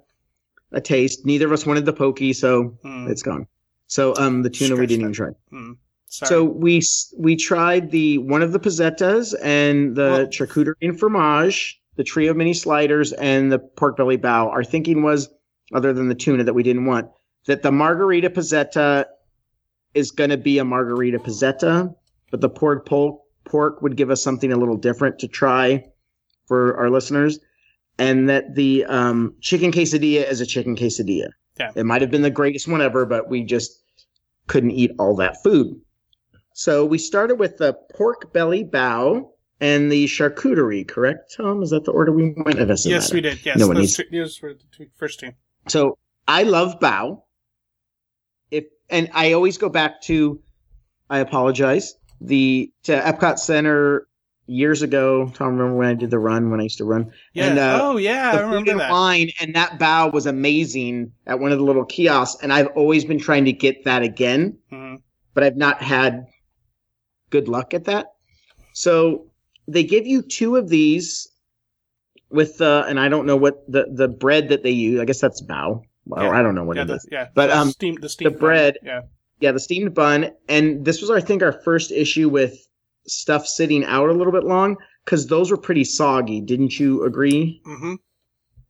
a 0.73 0.81
taste. 0.81 1.27
Neither 1.27 1.47
of 1.47 1.53
us 1.53 1.67
wanted 1.67 1.85
the 1.85 1.93
pokey, 1.93 2.33
so 2.33 2.79
mm, 2.85 3.11
it's 3.11 3.23
gone. 3.23 3.49
So 3.89 4.15
um, 4.17 4.43
the 4.43 4.51
tuna 4.51 4.77
we 4.77 4.87
didn't 4.87 5.01
even 5.01 5.13
try. 5.13 5.31
mm. 5.53 5.77
So 6.07 6.45
we 6.45 6.81
we 7.19 7.35
tried 7.35 7.91
the 7.91 8.19
one 8.19 8.43
of 8.43 8.53
the 8.53 8.61
pizzettas 8.61 9.35
and 9.43 9.97
the 9.97 10.03
Well- 10.03 10.27
charcuterie 10.27 10.75
and 10.83 10.99
fromage, 10.99 11.80
the 12.01 12.05
trio 12.05 12.31
of 12.31 12.37
mini 12.39 12.55
sliders, 12.55 13.13
and 13.13 13.53
the 13.53 13.59
pork 13.59 13.99
belly 13.99 14.17
bao. 14.17 14.47
Our 14.47 14.65
thinking 14.65 15.03
was, 15.03 15.29
other 15.75 15.93
than 15.93 16.09
the 16.09 16.15
tuna 16.15 16.45
that 16.45 16.55
we 16.55 16.63
didn't 16.63 16.87
want, 16.87 17.11
that 17.45 17.63
the 17.63 17.71
margarita 17.71 18.31
pizzetta 18.31 19.05
is 19.93 20.11
going 20.11 20.31
to 20.31 20.39
be 20.39 20.57
a 20.57 20.65
margarita 20.65 21.19
pizzetta, 21.19 21.95
but 22.31 22.41
the 22.41 22.49
pork 22.49 22.87
pork 22.87 23.21
pork 23.45 23.83
would 23.83 23.99
give 23.99 24.11
us 24.11 24.23
something 24.23 24.51
a 24.51 24.57
little 24.57 24.79
different 24.79 25.19
to 25.19 25.29
try 25.29 25.85
for 26.47 26.75
our 26.79 26.89
listeners, 26.89 27.39
and 27.99 28.31
that 28.31 28.55
the 28.55 28.87
um, 28.87 29.35
chicken 29.43 29.71
quesadilla 29.71 30.27
is 30.27 30.41
a 30.41 30.47
chicken 30.47 30.77
quesadilla. 30.77 31.29
Yeah. 31.59 31.71
It 31.75 31.85
might 31.85 32.01
have 32.01 32.11
been 32.11 32.23
the 32.23 32.31
greatest 32.31 32.67
one 32.67 32.81
ever, 32.81 33.05
but 33.05 33.29
we 33.29 33.45
just 33.45 33.79
couldn't 34.47 34.71
eat 34.71 34.93
all 34.99 35.15
that 35.17 35.43
food. 35.43 35.79
So 36.55 36.87
we 36.87 36.97
started 36.97 37.35
with 37.35 37.59
the 37.59 37.75
pork 37.95 38.33
belly 38.33 38.65
bow 38.65 39.35
and 39.61 39.91
the 39.93 40.07
charcuterie. 40.07 40.87
Correct, 40.87 41.35
Tom? 41.37 41.63
Is 41.63 41.71
that 41.71 41.85
the 41.85 41.93
order 41.93 42.13
we 42.13 42.35
went? 42.37 42.59
Yes, 42.59 42.87
matter. 42.87 43.15
we 43.15 43.21
did. 43.21 43.45
Yes, 43.45 43.59
No 43.59 43.67
one 43.67 43.77
those, 43.77 43.83
needs- 43.83 43.97
two, 44.11 44.19
those 44.19 44.43
were 44.43 44.55
the 44.55 44.65
two, 44.77 44.87
first 44.97 45.21
two. 45.21 45.33
So 45.69 45.99
I 46.27 46.43
love 46.45 46.79
Bao. 46.81 47.23
If 48.51 48.65
and 48.89 49.11
I 49.15 49.33
always 49.33 49.59
go 49.59 49.69
back 49.69 50.01
to, 50.03 50.41
I 51.09 51.19
apologize. 51.19 51.95
The 52.21 52.73
to 52.85 52.93
Epcot 53.01 53.39
Center 53.39 54.07
years 54.47 54.83
ago. 54.83 55.31
Tom, 55.35 55.57
remember 55.57 55.77
when 55.77 55.89
I 55.89 55.95
did 55.95 56.11
the 56.11 56.19
run 56.19 56.51
when 56.51 56.61
I 56.61 56.65
used 56.65 56.79
to 56.79 56.85
run? 56.85 57.13
Yeah. 57.35 57.47
And, 57.47 57.59
uh, 57.59 57.79
oh, 57.83 57.97
yeah. 57.99 58.33
I 58.33 58.43
the 58.43 58.49
food 58.59 58.69
and 58.69 58.81
that. 58.81 58.91
wine, 58.91 59.31
and 59.41 59.55
that 59.55 59.79
Bao 59.79 60.13
was 60.13 60.27
amazing 60.27 61.13
at 61.27 61.39
one 61.39 61.53
of 61.53 61.59
the 61.59 61.65
little 61.65 61.85
kiosks. 61.85 62.43
And 62.43 62.53
I've 62.53 62.67
always 62.69 63.05
been 63.05 63.19
trying 63.21 63.45
to 63.45 63.53
get 63.53 63.85
that 63.85 64.03
again, 64.03 64.59
hmm 64.71 64.97
but 65.33 65.45
I've 65.45 65.57
not 65.57 65.81
had 65.81 66.27
good 67.31 67.47
luck 67.47 67.73
at 67.73 67.85
that. 67.85 68.07
So 68.73 69.30
they 69.73 69.85
give 69.85 70.07
you 70.07 70.23
two 70.23 70.57
of 70.57 70.69
these 70.69 71.29
with 72.31 72.59
the, 72.59 72.85
and 72.89 72.99
I 73.01 73.09
don't 73.09 73.27
know 73.27 73.37
what 73.37 73.65
the 73.71 73.87
the 73.93 74.09
bread 74.09 74.49
that 74.51 74.63
they 74.63 74.71
use. 74.71 75.01
I 75.01 75.05
guess 75.05 75.21
that's 75.21 75.43
Bao. 75.43 75.83
Well, 76.07 76.25
Yeah. 76.25 76.31
I 76.31 76.43
don't 76.43 76.55
know 76.55 76.65
what 76.65 76.77
Yeah, 76.77 76.83
it 76.83 76.87
the, 76.89 76.95
is. 76.95 77.09
yeah. 77.11 77.29
But, 77.35 77.49
the 77.49 77.57
um, 77.59 77.71
steam, 77.71 77.95
the, 78.01 78.09
steam 78.09 78.33
bread- 78.33 78.79
Yeah. 78.83 79.03
Yeah, 79.41 79.53
the 79.53 79.61
steamed 79.61 79.95
bun. 79.95 80.31
And 80.49 80.85
this 80.85 81.01
was, 81.01 81.11
I 81.11 81.21
think, 81.21 81.43
our 81.43 81.53
first 81.53 81.93
issue 81.93 82.29
with 82.29 82.59
stuff 83.07 83.47
sitting 83.47 83.85
out 83.85 84.11
a 84.11 84.13
little 84.13 84.33
bit 84.33 84.45
long 84.45 84.77
because 85.05 85.27
those 85.27 85.51
were 85.51 85.57
pretty 85.57 85.85
soggy. 85.85 86.41
Didn't 86.43 86.79
you 86.79 87.05
agree? 87.05 87.63
Mm-hmm. 87.67 87.95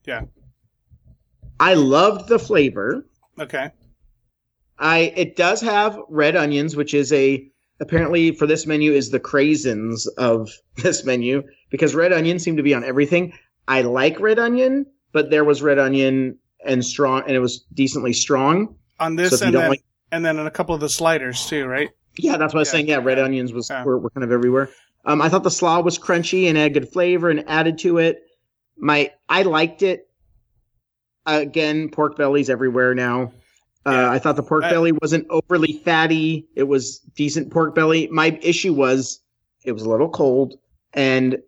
Yeah. 0.06 0.22
I 1.58 1.74
loved 1.74 2.28
the 2.28 2.38
flavor. 2.38 3.06
Okay. 3.38 3.70
I 4.78 5.12
it 5.16 5.36
does 5.36 5.60
have 5.60 5.98
red 6.08 6.36
onions, 6.36 6.76
which 6.76 6.94
is 6.94 7.12
a 7.12 7.49
apparently 7.80 8.32
for 8.32 8.46
this 8.46 8.66
menu 8.66 8.92
is 8.92 9.10
the 9.10 9.20
craisins 9.20 10.06
of 10.18 10.50
this 10.76 11.04
menu 11.04 11.42
because 11.70 11.94
red 11.94 12.12
onion 12.12 12.38
seemed 12.38 12.58
to 12.58 12.62
be 12.62 12.74
on 12.74 12.84
everything. 12.84 13.32
I 13.66 13.82
like 13.82 14.20
red 14.20 14.38
onion, 14.38 14.86
but 15.12 15.30
there 15.30 15.44
was 15.44 15.62
red 15.62 15.78
onion 15.78 16.38
and 16.64 16.84
strong, 16.84 17.22
and 17.26 17.32
it 17.32 17.40
was 17.40 17.64
decently 17.72 18.12
strong. 18.12 18.76
On 18.98 19.16
this 19.16 19.40
you 19.40 19.46
and 19.46 19.56
then, 19.56 19.70
like- 19.70 19.84
and 20.12 20.24
then 20.24 20.38
in 20.38 20.46
a 20.46 20.50
couple 20.50 20.74
of 20.74 20.80
the 20.80 20.88
sliders 20.88 21.46
too, 21.46 21.66
right? 21.66 21.90
Yeah, 22.18 22.36
that's 22.36 22.52
what 22.52 22.58
I 22.58 22.62
was 22.62 22.70
saying. 22.70 22.88
Yeah, 22.88 22.96
red 22.96 23.18
yeah, 23.18 23.24
onions 23.24 23.52
was 23.52 23.70
yeah. 23.70 23.84
were, 23.84 23.98
were 23.98 24.10
kind 24.10 24.24
of 24.24 24.32
everywhere. 24.32 24.68
Um, 25.04 25.22
I 25.22 25.28
thought 25.28 25.44
the 25.44 25.50
slaw 25.50 25.80
was 25.80 25.98
crunchy 25.98 26.48
and 26.48 26.58
had 26.58 26.74
good 26.74 26.88
flavor 26.88 27.30
and 27.30 27.48
added 27.48 27.78
to 27.78 27.98
it. 27.98 28.22
My 28.76 29.12
I 29.28 29.42
liked 29.42 29.82
it. 29.82 30.08
Again, 31.24 31.90
pork 31.90 32.16
bellies 32.16 32.50
everywhere 32.50 32.94
now. 32.94 33.32
Uh, 33.86 33.90
Yeah. 33.92 34.10
I 34.10 34.18
thought 34.18 34.36
the 34.36 34.42
pork 34.42 34.64
I- 34.64 34.70
belly 34.70 34.92
wasn't 34.92 35.26
overly 35.30 35.72
fatty. 35.84 36.46
It 36.54 36.64
was 36.64 36.98
decent 37.16 37.50
pork 37.50 37.74
belly. 37.74 38.08
My 38.08 38.38
issue 38.42 38.72
was 38.74 39.20
it 39.64 39.72
was 39.72 39.82
a 39.82 39.88
little 39.90 40.08
cold 40.10 40.54
and 40.92 41.38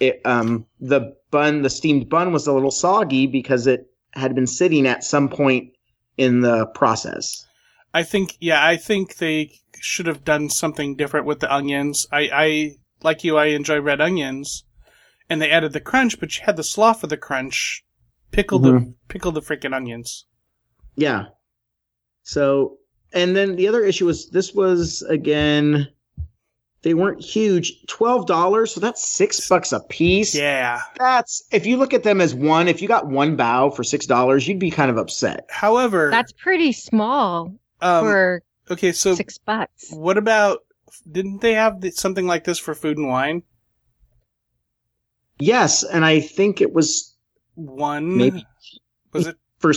it 0.00 0.20
um 0.24 0.66
the 0.80 1.14
bun 1.30 1.62
the 1.62 1.70
steamed 1.70 2.08
bun 2.08 2.32
was 2.32 2.46
a 2.46 2.52
little 2.52 2.70
soggy 2.70 3.26
because 3.26 3.66
it 3.66 3.86
had 4.14 4.34
been 4.34 4.46
sitting 4.46 4.86
at 4.86 5.04
some 5.04 5.28
point 5.28 5.70
in 6.16 6.40
the 6.40 6.66
process. 6.66 7.44
I 7.92 8.02
think, 8.02 8.36
yeah, 8.40 8.64
I 8.64 8.76
think 8.76 9.16
they 9.16 9.52
should 9.80 10.06
have 10.06 10.24
done 10.24 10.50
something 10.50 10.96
different 10.96 11.26
with 11.26 11.38
the 11.40 11.52
onions. 11.52 12.06
I, 12.10 12.28
I, 12.32 12.70
like 13.02 13.22
you, 13.24 13.36
I 13.36 13.46
enjoy 13.46 13.80
red 13.80 14.00
onions, 14.00 14.64
and 15.30 15.40
they 15.40 15.50
added 15.50 15.72
the 15.72 15.80
crunch, 15.80 16.18
but 16.18 16.36
you 16.36 16.44
had 16.44 16.56
the 16.56 16.64
slaw 16.64 16.92
for 16.92 17.06
the 17.06 17.16
crunch. 17.16 17.84
Pickle 18.32 18.58
the, 18.58 18.70
Mm-hmm. 18.72 18.90
pickle 19.08 19.30
the 19.32 19.40
freaking 19.42 19.74
onions. 19.74 20.26
Yeah. 20.96 21.26
So, 22.24 22.78
and 23.12 23.36
then 23.36 23.56
the 23.56 23.68
other 23.68 23.84
issue 23.84 24.06
was 24.06 24.30
this 24.30 24.52
was 24.52 25.02
again, 25.02 25.88
they 26.82 26.94
weren't 26.94 27.22
huge. 27.22 27.86
Twelve 27.86 28.26
dollars, 28.26 28.74
so 28.74 28.80
that's 28.80 29.06
six 29.06 29.46
bucks 29.48 29.72
a 29.72 29.80
piece. 29.80 30.34
Yeah. 30.34 30.80
That's 30.98 31.44
if 31.52 31.64
you 31.66 31.76
look 31.76 31.94
at 31.94 32.02
them 32.02 32.20
as 32.20 32.34
one. 32.34 32.66
If 32.66 32.82
you 32.82 32.88
got 32.88 33.06
one 33.06 33.36
bao 33.36 33.74
for 33.74 33.84
six 33.84 34.06
dollars, 34.06 34.48
you'd 34.48 34.58
be 34.58 34.70
kind 34.70 34.90
of 34.90 34.98
upset. 34.98 35.46
However, 35.48 36.10
That's 36.10 36.32
pretty 36.32 36.72
small 36.72 37.54
um, 37.80 38.04
for 38.04 38.42
okay, 38.70 38.92
so 38.92 39.14
six 39.14 39.38
bucks. 39.38 39.92
what 39.92 40.18
about, 40.18 40.60
didn't 41.10 41.40
they 41.40 41.54
have 41.54 41.82
something 41.92 42.26
like 42.26 42.44
this 42.44 42.58
for 42.58 42.74
food 42.74 42.98
and 42.98 43.08
wine? 43.08 43.42
Yes, 45.38 45.84
and 45.84 46.04
I 46.04 46.20
think 46.20 46.60
it 46.60 46.72
was 46.72 47.16
One? 47.54 48.16
Maybe. 48.16 48.46
Was 49.12 49.26
it? 49.26 49.36
for, 49.58 49.72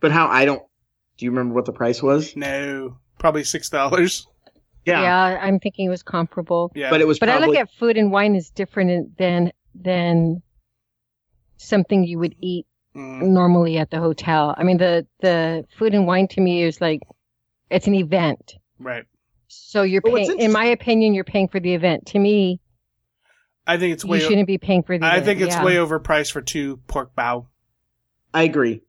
but 0.00 0.10
how 0.10 0.26
I 0.28 0.44
don't. 0.44 0.62
Do 1.18 1.24
you 1.24 1.30
remember 1.30 1.54
what 1.54 1.66
the 1.66 1.72
price 1.72 2.02
was? 2.02 2.34
No. 2.36 2.96
Probably 3.18 3.42
$6. 3.42 4.26
Yeah. 4.86 5.02
Yeah, 5.02 5.38
I'm 5.42 5.58
thinking 5.60 5.86
it 5.86 5.90
was 5.90 6.02
comparable. 6.02 6.72
Yeah. 6.74 6.90
but 6.90 7.00
it 7.00 7.06
was 7.06 7.18
But 7.18 7.28
I 7.28 7.38
look 7.38 7.56
at 7.56 7.68
food 7.78 7.96
and 7.96 8.10
wine 8.10 8.34
as 8.34 8.50
different 8.50 9.18
than 9.18 9.52
than 9.74 10.42
something 11.58 12.04
you 12.04 12.18
would 12.18 12.34
eat 12.40 12.66
Mm, 12.98 13.28
normally 13.28 13.78
at 13.78 13.90
the 13.90 14.00
hotel. 14.00 14.54
I 14.56 14.64
mean, 14.64 14.78
the 14.78 15.06
the 15.20 15.64
food 15.78 15.94
and 15.94 16.06
wine 16.06 16.26
to 16.28 16.40
me 16.40 16.62
is 16.62 16.80
like 16.80 17.02
it's 17.70 17.86
an 17.86 17.94
event. 17.94 18.54
right. 18.80 19.04
So 19.46 19.82
you're 19.82 20.00
But 20.00 20.14
paying. 20.14 20.40
In 20.40 20.52
my 20.52 20.64
opinion, 20.64 21.14
you're 21.14 21.22
paying 21.24 21.48
for 21.48 21.60
the 21.60 21.74
event. 21.74 22.06
To 22.06 22.18
me, 22.18 22.60
I 23.66 23.76
think 23.78 23.92
it's 23.94 24.04
you 24.04 24.20
shouldn't 24.20 24.46
be 24.46 24.58
paying 24.58 24.82
for 24.82 24.98
the. 24.98 25.04
I 25.06 25.18
event. 25.18 25.24
think 25.26 25.40
it's 25.42 25.54
yeah. 25.54 25.64
way 25.64 25.74
overpriced 25.76 26.32
for 26.32 26.42
two 26.42 26.78
pork 26.88 27.14
bao. 27.16 27.46
I 28.34 28.42
agree. 28.42 28.82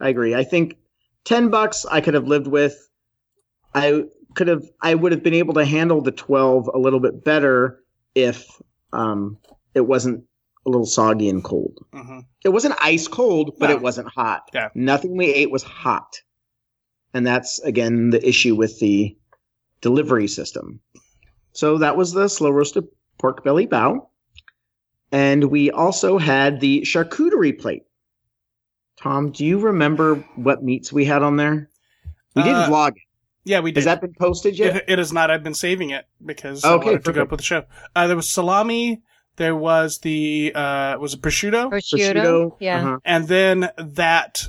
I 0.00 0.08
agree. 0.08 0.34
I 0.34 0.44
think 0.44 0.76
ten 1.24 1.48
bucks 1.50 1.84
I 1.90 2.00
could 2.00 2.14
have 2.14 2.26
lived 2.28 2.46
with. 2.46 2.88
I 3.74 4.04
could 4.34 4.48
have. 4.48 4.64
I 4.80 4.94
would 4.94 5.12
have 5.12 5.22
been 5.22 5.34
able 5.34 5.54
to 5.54 5.64
handle 5.64 6.00
the 6.00 6.12
twelve 6.12 6.68
a 6.72 6.78
little 6.78 7.00
bit 7.00 7.24
better 7.24 7.80
if 8.14 8.60
um, 8.92 9.38
it 9.74 9.82
wasn't 9.82 10.24
a 10.66 10.70
little 10.70 10.86
soggy 10.86 11.28
and 11.28 11.42
cold. 11.44 11.84
hmm 11.92 12.20
It 12.44 12.50
wasn't 12.50 12.76
ice 12.80 13.08
cold, 13.08 13.56
but 13.58 13.68
No. 13.70 13.76
it 13.76 13.82
wasn't 13.82 14.08
hot. 14.08 14.48
Yeah. 14.54 14.68
Nothing 14.74 15.16
we 15.16 15.26
ate 15.32 15.50
was 15.50 15.62
hot, 15.62 16.20
and 17.12 17.26
that's 17.26 17.58
again 17.60 18.10
the 18.10 18.26
issue 18.26 18.54
with 18.54 18.78
the 18.80 19.16
delivery 19.80 20.28
system. 20.28 20.80
So 21.52 21.78
that 21.78 21.96
was 21.96 22.12
the 22.12 22.28
slow 22.28 22.50
roasted 22.50 22.86
pork 23.18 23.44
belly 23.44 23.66
bao, 23.66 24.06
and 25.12 25.44
we 25.44 25.70
also 25.70 26.18
had 26.18 26.60
the 26.60 26.82
charcuterie 26.82 27.58
plate. 27.58 27.82
Tom, 28.96 29.32
do 29.32 29.44
you 29.44 29.58
remember 29.58 30.16
what 30.36 30.62
meats 30.62 30.92
we 30.92 31.04
had 31.04 31.22
on 31.22 31.36
there? 31.36 31.68
We 32.34 32.42
didn't 32.42 32.58
Uh, 32.62 32.68
vlog 32.70 32.90
it. 32.90 33.02
Yeah, 33.44 33.60
we 33.60 33.72
did. 33.72 33.76
Has 33.80 33.84
that 33.84 34.00
been 34.00 34.14
posted 34.14 34.58
yet? 34.58 34.76
It, 34.76 34.84
it 34.88 34.98
is 34.98 35.12
not. 35.12 35.30
I've 35.30 35.42
been 35.44 35.54
saving 35.54 35.90
it 35.90 36.06
because 36.24 36.64
I 36.64 36.74
Okay, 36.74 36.86
wanted 36.86 37.04
to 37.04 37.12
go 37.12 37.22
up 37.22 37.30
with 37.30 37.40
the 37.40 37.44
show. 37.44 37.64
Uh, 37.94 38.06
there 38.06 38.16
was 38.16 38.28
salami. 38.28 39.02
There 39.36 39.54
was 39.56 39.98
the 39.98 40.52
uh, 40.54 40.96
was 40.98 41.14
it 41.14 41.20
prosciutto, 41.20 41.68
prosciutto. 41.70 42.56
Yeah, 42.60 42.78
Uh-huh. 42.78 42.98
and 43.04 43.26
then 43.28 43.68
that 43.76 44.38
Is 44.38 44.48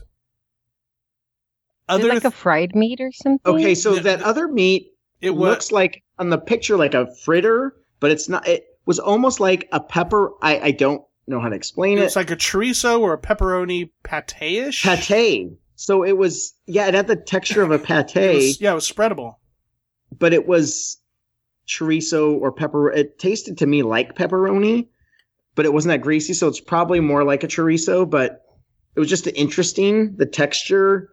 other. 1.90 2.06
it 2.08 2.14
like 2.14 2.24
a 2.24 2.32
fried 2.32 2.76
meat 2.76 3.02
or 3.02 3.12
something? 3.12 3.56
Okay, 3.56 3.76
so 3.76 3.96
Yeah. 3.96 4.02
that 4.04 4.22
other 4.22 4.48
meat 4.48 4.92
it 5.22 5.28
it 5.28 5.30
was 5.32 5.50
looks 5.50 5.72
like 5.72 6.04
on 6.20 6.30
the 6.30 6.38
picture 6.38 6.78
like 6.78 6.94
a 6.94 7.08
fritter, 7.24 7.74
but 8.00 8.12
it's 8.12 8.30
not. 8.30 8.48
It 8.48 8.66
was 8.86 9.00
almost 9.00 9.40
like 9.40 9.68
a 9.72 9.80
pepper. 9.80 10.32
I, 10.42 10.60
I 10.60 10.72
don't 10.72 11.04
know 11.28 11.40
how 11.40 11.50
to 11.50 11.56
explain 11.56 11.98
it 11.98 12.04
It's 12.04 12.16
like 12.16 12.32
a 12.32 12.36
chorizo 12.36 13.00
or 13.00 13.14
a 13.14 13.18
pepperoni 13.18 13.90
pate-ish. 14.04 14.84
pate. 14.84 15.50
So 15.76 16.04
it 16.04 16.18
was 16.18 16.54
yeah, 16.68 16.88
it 16.88 16.94
had 16.94 17.08
the 17.08 17.16
texture 17.16 17.62
of 17.64 17.72
a 17.72 17.76
It 17.80 17.84
pate, 17.86 18.36
was- 18.36 18.62
yeah, 18.62 18.72
it 18.72 18.76
was 18.76 18.90
spreadable. 18.90 19.36
but 20.18 20.34
it 20.34 20.48
was 20.48 20.98
chorizo 21.68 22.40
or 22.40 22.52
pepper. 22.52 22.92
It 22.92 23.18
tasted 23.20 23.58
to 23.60 23.66
me 23.66 23.82
like 23.84 24.16
pepperoni, 24.16 24.88
but 25.56 25.66
it 25.66 25.74
wasn't 25.74 25.94
that 25.94 26.02
greasy. 26.02 26.34
So 26.34 26.48
it's 26.48 26.62
probably 26.62 27.00
more 27.00 27.24
like 27.24 27.44
a 27.44 27.48
chorizo. 27.48 28.10
But 28.10 28.42
it 28.96 29.00
was 29.00 29.10
just 29.10 29.28
interesting 29.28 30.16
the 30.16 30.26
texture. 30.26 31.10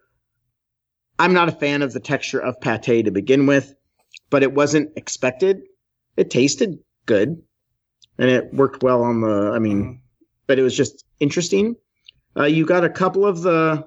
I'm 1.18 1.32
not 1.32 1.48
a 1.48 1.52
fan 1.52 1.82
of 1.82 1.92
the 1.92 2.00
texture 2.00 2.40
of 2.40 2.60
pate 2.60 3.04
to 3.04 3.10
begin 3.10 3.46
with, 3.46 3.74
but 4.30 4.42
it 4.42 4.52
wasn't 4.54 4.90
expected. 4.96 5.62
It 6.16 6.30
tasted 6.30 6.78
good, 7.06 7.42
and 8.18 8.30
it 8.30 8.52
worked 8.52 8.82
well 8.82 9.02
on 9.02 9.20
the. 9.22 9.52
I 9.54 9.58
mean, 9.58 9.82
Mm. 9.82 9.98
But 10.46 10.58
it 10.58 10.62
was 10.62 10.76
just 10.76 11.04
interesting. 11.20 11.76
Uh, 12.36 12.44
you 12.44 12.64
got 12.66 12.84
a 12.84 12.90
couple 12.90 13.26
of 13.26 13.42
the 13.42 13.86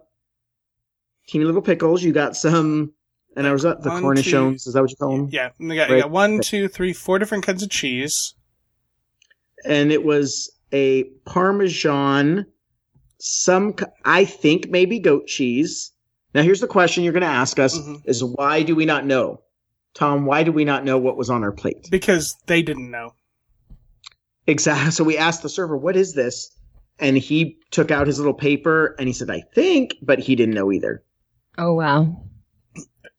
teeny 1.28 1.46
little 1.46 1.62
pickles. 1.62 2.04
You 2.04 2.12
got 2.14 2.36
some, 2.36 2.94
and 3.36 3.48
I 3.48 3.52
was 3.52 3.66
at 3.66 3.82
the 3.82 3.90
One, 3.90 4.04
cornichons. 4.04 4.64
two- 4.64 4.70
Is 4.70 4.74
that 4.74 4.82
what 4.82 4.92
you 4.92 4.98
call 4.98 5.18
them? 5.18 5.30
Yeah, 5.32 5.50
and 5.60 5.70
they 5.72 5.76
got, 5.76 5.90
you 5.90 5.96
Right. 5.96 6.02
got 6.04 6.12
one, 6.12 6.40
two, 6.42 6.68
three, 6.68 6.94
four 6.94 7.18
different 7.20 7.46
kinds 7.46 7.64
of 7.64 7.70
cheese. 7.70 8.34
And 9.66 9.92
it 9.92 10.04
was 10.04 10.52
a 10.72 11.06
Parmesan, 11.26 12.46
some 13.20 13.76
I 14.04 14.26
think 14.26 14.70
maybe 14.70 15.00
goat 15.00 15.26
cheese. 15.28 15.92
Now 16.36 16.44
here's 16.44 16.60
the 16.60 16.68
question 16.68 17.04
you're 17.04 17.14
going 17.14 17.22
to 17.22 17.28
ask 17.28 17.58
us: 17.60 17.78
Mhm. 17.80 18.02
Is 18.06 18.24
why 18.24 18.62
do 18.62 18.76
we 18.76 18.86
not 18.86 19.06
know, 19.06 19.42
Tom? 19.96 20.26
Why 20.26 20.44
do 20.44 20.52
we 20.52 20.66
not 20.66 20.84
know 20.86 20.98
what 21.00 21.18
was 21.18 21.30
on 21.30 21.44
our 21.44 21.52
plate? 21.52 21.88
Because 21.90 22.36
they 22.46 22.62
didn't 22.62 22.92
know. 22.92 23.14
Exactly. 24.48 24.92
So 24.92 25.04
we 25.04 25.18
asked 25.18 25.42
the 25.44 25.50
server, 25.50 25.78
"What 25.78 25.96
is 25.96 26.14
this?" 26.14 26.52
And 27.00 27.18
he 27.18 27.58
took 27.72 27.92
out 27.92 28.08
his 28.08 28.20
little 28.20 28.34
paper 28.34 28.96
and 28.98 29.08
he 29.08 29.14
said, 29.14 29.30
"I 29.30 29.44
think," 29.54 29.96
but 30.02 30.20
he 30.20 30.36
didn't 30.36 30.56
know 30.56 30.72
either. 30.72 31.04
Oh 31.58 31.74
wow. 31.74 32.22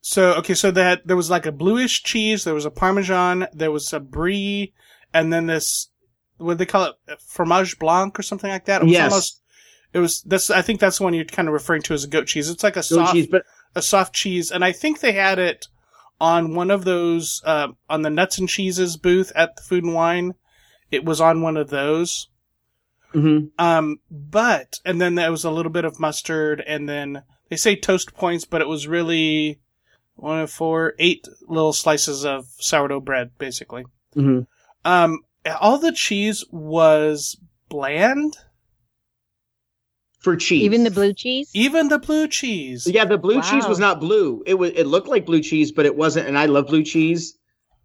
So 0.01 0.35
okay, 0.35 0.55
so 0.55 0.71
that 0.71 1.07
there 1.07 1.17
was 1.17 1.31
like 1.31 1.47
a 1.47 1.53
bluish 1.53 2.03
cheese, 2.05 2.45
there 2.45 2.55
was 2.55 2.65
a 2.65 2.71
parmesan, 2.71 3.49
there 3.53 3.73
was 3.73 3.93
a 3.93 4.01
brie, 4.01 4.73
and 5.13 5.33
then 5.33 5.47
this 5.47 5.89
what 6.39 6.55
do 6.55 6.59
they 6.59 6.67
call 6.67 6.85
it 7.09 7.21
fromage 7.21 7.79
blanc 7.79 8.19
or 8.19 8.23
something 8.23 8.51
like 8.51 8.67
that. 8.67 8.83
It 8.83 8.85
was 8.85 8.93
Yes. 8.93 9.13
almost 9.13 9.43
it 9.93 9.99
was 9.99 10.23
this. 10.23 10.51
I 10.51 10.63
think 10.63 10.79
that's 10.81 10.99
the 10.99 11.05
one 11.05 11.15
you're 11.15 11.25
kind 11.25 11.49
of 11.49 11.55
referring 11.55 11.83
to 11.83 11.95
as 11.95 12.05
a 12.05 12.09
goat 12.09 12.27
cheese. 12.27 12.51
It's 12.51 12.63
like 12.63 12.75
a 12.75 12.81
Goat 12.81 12.85
soft 12.85 13.13
cheese, 13.15 13.27
but 13.27 13.45
a 13.75 13.83
soft 13.83 14.15
cheese, 14.15 14.53
and 14.53 14.65
I 14.65 14.73
think 14.73 15.01
they 15.01 15.13
had 15.13 15.39
it 15.39 15.69
on 16.21 16.55
one 16.55 16.71
of 16.71 16.85
those 16.85 17.43
uh, 17.45 17.69
on 17.89 18.03
the 18.03 18.11
nuts 18.11 18.39
and 18.39 18.49
cheeses 18.49 18.97
booth 18.97 19.33
at 19.35 19.57
the 19.57 19.63
Food 19.63 19.85
and 19.85 19.95
Wine. 19.95 20.35
It 20.91 21.05
was 21.05 21.21
on 21.21 21.43
one 21.43 21.57
of 21.57 21.71
those. 21.71 22.29
mhm. 23.15 23.51
Um, 23.59 24.01
but 24.11 24.79
and 24.85 25.01
then 25.01 25.15
there 25.15 25.31
was 25.31 25.45
a 25.45 25.51
little 25.51 25.73
bit 25.73 25.85
of 25.85 25.99
mustard, 26.01 26.61
and 26.67 26.89
then 26.89 27.23
they 27.49 27.57
say 27.57 27.77
toast 27.77 28.15
points, 28.15 28.45
but 28.45 28.61
it 28.61 28.69
was 28.69 28.87
really 28.89 29.59
one 30.17 30.41
of 30.41 30.51
four, 30.51 30.95
eight 30.99 31.27
little 31.47 31.73
slices 31.73 32.25
of 32.25 32.47
sourdough 32.59 33.01
bread, 33.01 33.31
basically. 33.39 33.85
Mhm. 34.15 34.47
Um, 34.85 35.21
all 35.61 35.79
the 35.79 35.93
cheese 35.93 36.45
was 36.51 37.37
bland, 37.69 38.37
for 40.21 40.37
cheese. 40.37 40.63
Even 40.65 40.83
the 40.85 40.91
blue 40.91 41.13
cheese. 41.13 41.51
even 41.55 41.89
the 41.89 41.99
blue 41.99 42.27
cheese. 42.27 42.87
Yeah, 42.87 43.05
the 43.05 43.19
blue 43.19 43.41
cheese 43.43 43.67
was 43.69 43.79
not 43.79 44.01
blue. 44.01 44.43
It 44.47 44.55
was. 44.55 44.73
It 44.75 44.85
looked 44.87 45.07
like 45.09 45.25
blue 45.27 45.41
cheese, 45.41 45.71
but 45.71 45.87
it 45.87 45.97
wasn't. 45.97 46.27
And 46.27 46.37
I 46.37 46.47
love 46.47 46.67
blue 46.67 46.83
cheese. 46.83 47.39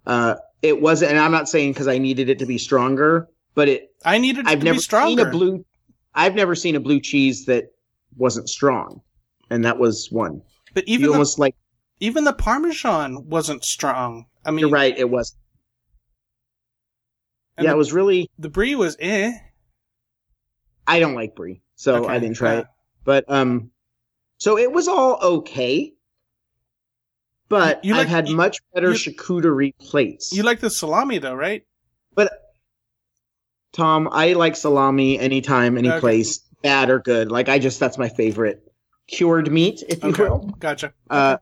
Uh, 0.07 0.35
it 0.61 0.81
wasn't. 0.81 1.11
And 1.11 1.19
I'm 1.19 1.31
not 1.31 1.49
saying 1.49 1.73
because 1.73 1.87
I 1.87 1.97
needed 1.97 2.29
it 2.29 2.39
to 2.39 2.45
be 2.45 2.57
stronger, 2.57 3.27
but 3.55 3.67
it. 3.67 3.93
I 4.05 4.17
needed 4.17 4.45
it 4.45 4.49
I've 4.49 4.59
to 4.59 4.65
never 4.65 4.75
be 4.77 4.81
stronger. 4.81 5.09
seen 5.23 5.27
a 5.27 5.31
blue. 5.31 5.65
I've 6.13 6.35
never 6.35 6.55
seen 6.55 6.75
a 6.75 6.79
blue 6.79 6.99
cheese 6.99 7.45
that 7.45 7.71
wasn't 8.17 8.49
strong, 8.49 9.01
and 9.49 9.63
that 9.65 9.77
was 9.77 10.09
one. 10.11 10.41
but 10.73 10.83
even 10.87 11.01
you 11.05 11.07
the, 11.07 11.13
almost 11.13 11.39
like 11.39 11.55
even 11.99 12.23
the 12.23 12.33
Parmesan 12.33 13.29
wasn't 13.29 13.63
strong. 13.63 14.25
I 14.45 14.51
mean, 14.51 14.59
you're 14.59 14.69
right. 14.69 14.97
It 14.97 15.09
was. 15.09 15.35
Yeah, 17.57 17.67
the, 17.67 17.71
it 17.71 17.77
was 17.77 17.93
really. 17.93 18.29
the 18.39 18.49
brie 18.49 18.75
was 18.75 18.97
eh. 18.99 19.33
I 20.87 20.99
don't 20.99 21.13
like 21.13 21.35
brie, 21.35 21.61
so 21.75 22.03
Okay, 22.03 22.13
I 22.13 22.19
didn't 22.19 22.35
try 22.35 22.53
yeah. 22.53 22.59
it. 22.61 22.65
But 23.03 23.25
um, 23.29 23.71
so 24.39 24.57
it 24.57 24.71
was 24.71 24.87
all 24.87 25.19
okay. 25.21 25.93
But 27.51 27.83
You- 27.83 27.89
you 27.89 27.93
I've 27.95 27.99
like- 28.05 28.07
had 28.07 28.29
you- 28.29 28.35
much 28.37 28.57
better 28.73 28.91
charcuterie 28.93 29.73
plates. 29.77 30.31
You 30.33 30.41
like 30.43 30.61
the 30.61 30.69
salami 30.69 31.17
though, 31.19 31.35
right? 31.35 31.63
But 32.15 32.31
Tom, 33.73 34.09
I 34.11 34.33
like 34.33 34.55
salami 34.55 35.19
anytime, 35.19 35.77
any 35.77 35.89
Okay. 35.89 35.99
place, 35.99 36.39
bad 36.63 36.89
or 36.89 36.99
good. 36.99 37.29
Like 37.31 37.49
I 37.49 37.59
just 37.59 37.79
that's 37.79 37.97
my 37.97 38.09
favorite 38.09 38.63
cured 39.07 39.51
meat, 39.51 39.83
if 39.89 40.01
you 40.03 40.09
Okay, 40.11 40.23
will. 40.23 40.49
gotcha. 40.59 40.93
Uh, 41.09 41.37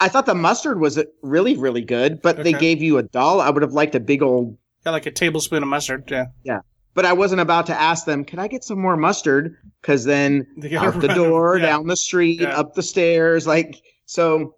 I 0.00 0.08
thought 0.08 0.26
the 0.26 0.34
mustard 0.34 0.80
was 0.80 1.02
really, 1.22 1.56
really 1.56 1.80
good, 1.82 2.22
but 2.22 2.42
they 2.44 2.52
gave 2.52 2.80
you 2.80 2.98
a 2.98 3.02
doll. 3.02 3.40
I 3.40 3.50
would 3.50 3.62
have 3.62 3.72
liked 3.72 3.94
a 3.96 4.00
big 4.00 4.22
old, 4.22 4.56
Got 4.84 4.92
like 4.92 5.06
a 5.06 5.10
tablespoon 5.10 5.62
of 5.62 5.68
mustard. 5.68 6.08
Yeah. 6.10 6.26
Yeah. 6.44 6.60
but 6.94 7.04
I 7.04 7.12
wasn't 7.12 7.40
about 7.40 7.66
to 7.66 7.80
ask 7.80 8.06
them, 8.06 8.24
"Can 8.24 8.38
I 8.40 8.48
get 8.48 8.64
some 8.64 8.80
more 8.80 8.96
mustard?" 8.96 9.56
Because 9.80 10.04
then 10.04 10.46
out 10.76 11.00
the 11.00 11.08
door, 11.14 11.56
yeah. 11.58 11.66
down 11.66 11.86
the 11.86 11.96
street, 11.96 12.40
Yeah. 12.40 12.58
up 12.58 12.74
the 12.74 12.82
stairs, 12.82 13.46
like 13.46 13.80
so. 14.06 14.54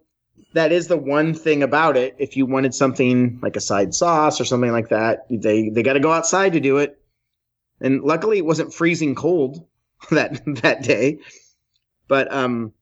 That 0.53 0.71
is 0.71 0.87
the 0.87 0.97
one 0.97 1.33
thing 1.33 1.63
about 1.63 1.95
it. 1.95 2.15
If 2.19 2.35
you 2.35 2.45
wanted 2.45 2.73
something 2.73 3.39
like 3.41 3.55
a 3.55 3.61
side 3.61 3.93
sauce 3.93 4.41
or 4.41 4.45
something 4.45 4.71
like 4.71 4.89
that, 4.89 5.25
they 5.29 5.69
they 5.69 5.83
got 5.83 5.93
to 5.93 5.99
go 5.99 6.11
outside 6.11 6.53
to 6.53 6.59
do 6.59 6.77
it. 6.77 6.99
And 7.79 8.03
luckily, 8.03 8.37
it 8.37 8.45
wasn't 8.45 8.73
freezing 8.73 9.15
cold 9.15 9.65
that 10.11 10.41
that 10.61 10.83
day. 10.83 11.19
But 12.07 12.31
um, 12.33 12.73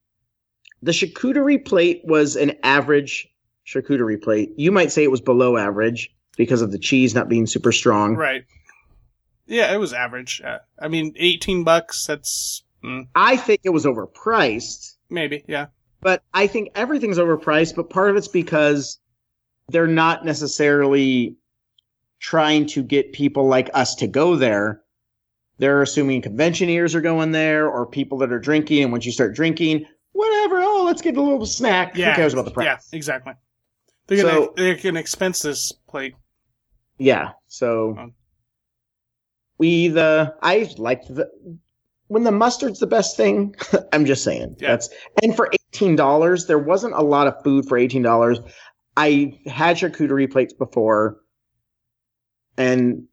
the 0.82 0.92
charcuterie 0.92 1.64
plate 1.64 2.02
was 2.04 2.36
an 2.36 2.54
average 2.64 3.28
charcuterie 3.68 4.22
plate. 4.22 4.54
You 4.58 4.72
might 4.72 4.92
say 4.92 5.04
it 5.04 5.12
was 5.12 5.22
below 5.22 5.58
average 5.58 6.12
because 6.38 6.62
of 6.62 6.72
the 6.72 6.80
cheese 6.80 7.14
not 7.14 7.30
being 7.30 7.46
super 7.46 7.72
strong. 7.72 8.16
Right. 8.16 8.46
Yeah, 9.46 9.74
it 9.74 9.78
was 9.78 9.94
average. 9.94 10.42
Uh, 10.44 10.60
I 10.80 10.88
mean, 10.88 11.14
eighteen 11.18 11.64
bucks. 11.64 12.06
That's 12.08 12.64
mm, 12.84 13.08
I 13.14 13.36
think 13.38 13.62
it 13.64 13.70
was 13.70 13.86
overpriced. 13.86 14.96
maybe. 15.10 15.44
Yeah. 15.48 15.68
But 16.02 16.24
I 16.34 16.48
think 16.48 16.70
everything's 16.76 17.18
overpriced. 17.18 17.76
But 17.76 17.90
part 17.90 18.10
of 18.10 18.16
it's 18.16 18.28
because 18.28 19.00
they're 19.70 19.88
not 19.88 20.26
necessarily 20.26 21.36
trying 22.20 22.66
to 22.68 22.84
get 22.84 23.14
people 23.14 23.48
like 23.48 23.70
us 23.74 23.96
to 23.96 24.08
go 24.08 24.36
there. 24.36 24.82
They're 25.58 25.82
assuming 25.82 26.22
conventioneers 26.22 26.96
are 26.96 27.02
going 27.02 27.32
there 27.32 27.68
or 27.70 27.86
people 27.86 28.18
that 28.20 28.32
are 28.32 28.40
drinking. 28.40 28.84
And 28.84 28.92
once 28.92 29.06
you 29.06 29.12
start 29.12 29.36
drinking, 29.36 29.86
whatever, 30.14 30.60
oh, 30.62 30.84
let's 30.86 31.02
get 31.02 31.18
a 31.18 31.22
little 31.22 31.46
snack. 31.46 31.96
Yeah. 31.96 32.12
Who 32.12 32.16
cares 32.16 32.34
about 32.34 32.46
the 32.46 32.52
price? 32.52 32.66
Yeah. 32.66 32.78
Exactly. 32.98 33.34
They're 34.08 34.24
gonna 34.24 34.34
So- 34.46 34.54
they're 34.56 34.76
gonna 34.76 35.00
expense 35.00 35.42
this 35.42 35.72
plate. 35.88 36.16
Yeah. 36.98 37.32
So 37.48 37.96
Um. 37.98 38.14
we 39.58 39.88
the 39.90 40.36
I 40.42 40.70
liked 40.78 41.14
the 41.14 41.30
when 42.08 42.24
the 42.24 42.32
mustard's 42.32 42.80
the 42.80 42.88
best 42.88 43.16
thing. 43.18 43.56
I'm 43.94 44.06
just 44.06 44.24
saying. 44.24 44.56
Yeah. 44.60 44.70
That's 44.72 44.90
and 45.22 45.36
for 45.36 45.50
eighteen 45.74 45.96
dollars, 45.96 46.46
there 46.46 46.60
wasn't 46.60 46.94
a 46.94 47.02
lot 47.02 47.28
of 47.28 47.44
food 47.44 47.66
for 47.68 47.78
eighteen 47.78 48.02
dollars. 48.02 48.40
I 48.98 49.40
had 49.46 49.78
charcuterie 49.78 50.32
plates 50.32 50.54
before, 50.54 51.18
and 52.58 53.08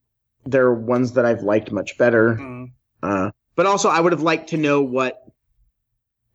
they're 0.45 0.73
ones 0.73 1.12
that 1.12 1.25
I've 1.25 1.42
liked 1.42 1.71
much 1.71 1.97
better. 1.99 2.35
Mm. 2.35 2.71
Uh, 3.03 3.31
but 3.55 3.66
also, 3.66 3.88
I 3.88 4.01
would 4.01 4.12
have 4.12 4.23
liked 4.23 4.51
to 4.51 4.57
know 4.57 4.83
what 4.83 5.23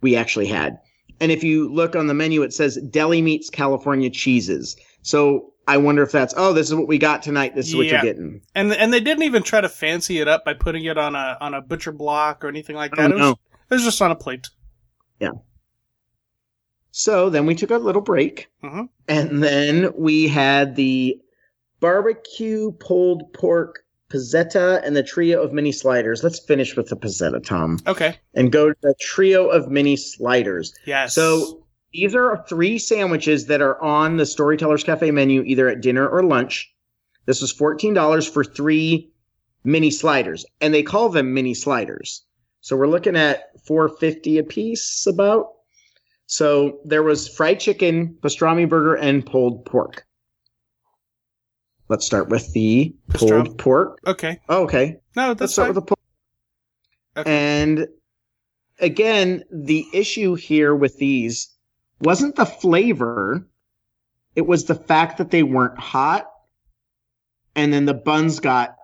we 0.02 0.16
actually 0.16 0.48
had. 0.48 0.80
And 1.20 1.32
if 1.32 1.44
you 1.44 1.72
look 1.72 1.96
on 1.96 2.08
the 2.08 2.14
menu, 2.14 2.42
it 2.42 2.54
says 2.54 2.78
deli 2.90 3.22
meats 3.22 3.50
California 3.50 4.10
cheeses. 4.10 4.76
So 5.04 5.54
I 5.68 5.78
wonder 5.78 6.02
if 6.02 6.12
that's 6.12 6.34
oh, 6.38 6.54
this 6.54 6.68
is 6.68 6.76
what 6.76 6.88
we 6.88 6.98
got 6.98 7.22
tonight. 7.22 7.56
This 7.56 7.68
is 7.68 7.76
what 7.76 7.86
you're 7.86 8.02
getting. 8.02 8.42
And 8.56 8.74
and 8.74 8.92
they 8.92 9.00
didn't 9.00 9.24
even 9.24 9.44
try 9.44 9.62
to 9.62 9.70
fancy 9.70 10.20
it 10.20 10.28
up 10.28 10.46
by 10.46 10.54
putting 10.54 10.86
it 10.86 10.98
on 10.98 11.16
a 11.16 11.38
on 11.40 11.54
a 11.54 11.62
butcher 11.62 11.92
block 11.92 12.44
or 12.44 12.48
anything 12.48 12.76
like 12.76 12.96
that. 12.96 13.12
it, 13.12 13.16
was, 13.16 13.36
it 13.70 13.74
was 13.74 13.84
just 13.84 14.02
on 14.02 14.12
a 14.12 14.16
plate. 14.16 14.50
So 16.92 17.30
then 17.30 17.46
we 17.46 17.56
took 17.56 17.72
a 17.72 17.78
little 17.78 18.02
break, 18.02 18.48
Mhm. 18.64 18.90
and 19.08 19.42
then 19.44 19.92
we 19.98 20.28
had 20.28 20.76
the 20.76 21.20
barbecue 21.80 22.72
pulled 22.74 23.34
pork 23.34 23.80
pizzetta 24.10 24.82
and 24.86 24.96
the 24.96 25.04
trio 25.04 25.42
of 25.42 25.54
mini 25.54 25.72
sliders. 25.72 26.24
Let's 26.24 26.40
finish 26.40 26.76
with 26.76 26.90
the 26.90 26.98
pizzetta, 26.98 27.44
Tom, 27.44 27.80
Okay. 27.88 28.16
and 28.34 28.52
go 28.52 28.70
to 28.70 28.76
the 28.82 28.94
trio 29.00 29.48
of 29.48 29.70
mini 29.72 29.96
sliders. 29.96 30.74
Yes. 30.86 31.16
So 31.16 31.64
these 31.94 32.14
are 32.14 32.44
three 32.50 32.78
sandwiches 32.78 33.46
that 33.48 33.62
are 33.62 33.82
on 33.82 34.18
the 34.18 34.26
Storytellers 34.26 34.84
Cafe 34.84 35.12
menu, 35.12 35.44
either 35.44 35.70
at 35.70 35.82
dinner 35.82 36.08
or 36.08 36.24
lunch. 36.24 36.74
This 37.26 37.42
was 37.42 37.52
fourteen 37.52 37.94
dollars 37.94 38.28
for 38.28 38.44
three 38.44 39.12
mini 39.64 39.92
sliders, 39.92 40.46
and 40.60 40.74
they 40.74 40.84
call 40.84 41.08
them 41.10 41.34
mini 41.34 41.54
sliders. 41.54 42.24
So 42.60 42.76
we're 42.76 42.88
looking 42.88 43.16
at 43.16 43.46
four 43.66 43.88
fifty 43.88 44.38
a 44.38 44.44
piece, 44.44 45.06
about. 45.08 45.48
So 46.36 46.80
there 46.86 47.04
was 47.04 47.28
fried 47.28 47.60
chicken, 47.60 48.16
pastrami 48.22 48.68
burger, 48.68 48.96
and 48.96 49.26
pulled 49.26 49.66
pork. 49.66 50.06
Let's 51.90 52.06
start 52.06 52.30
with 52.30 52.54
the 52.54 52.96
pulled 53.10 53.58
pork. 53.58 54.00
okay. 54.08 54.40
Oh, 54.48 54.64
okay, 54.64 54.96
No, 55.18 55.28
let's 55.28 55.40
that's 55.42 55.52
start 55.52 55.68
fine. 55.68 55.76
with 55.76 55.84
the 55.84 55.88
pulled. 55.90 55.98
Okay. 57.18 57.30
And 57.60 57.88
again, 58.80 59.44
the 59.52 59.86
issue 59.92 60.36
here 60.36 60.74
with 60.74 60.98
these 61.00 61.50
wasn't 62.00 62.38
the 62.38 62.46
flavor; 62.46 63.46
it 64.34 64.48
was 64.48 64.64
the 64.64 64.76
fact 64.76 65.18
that 65.18 65.32
they 65.32 65.44
weren't 65.44 65.78
hot, 65.78 66.28
and 67.58 67.74
then 67.74 67.84
the 67.84 67.94
buns 67.94 68.40
got 68.40 68.78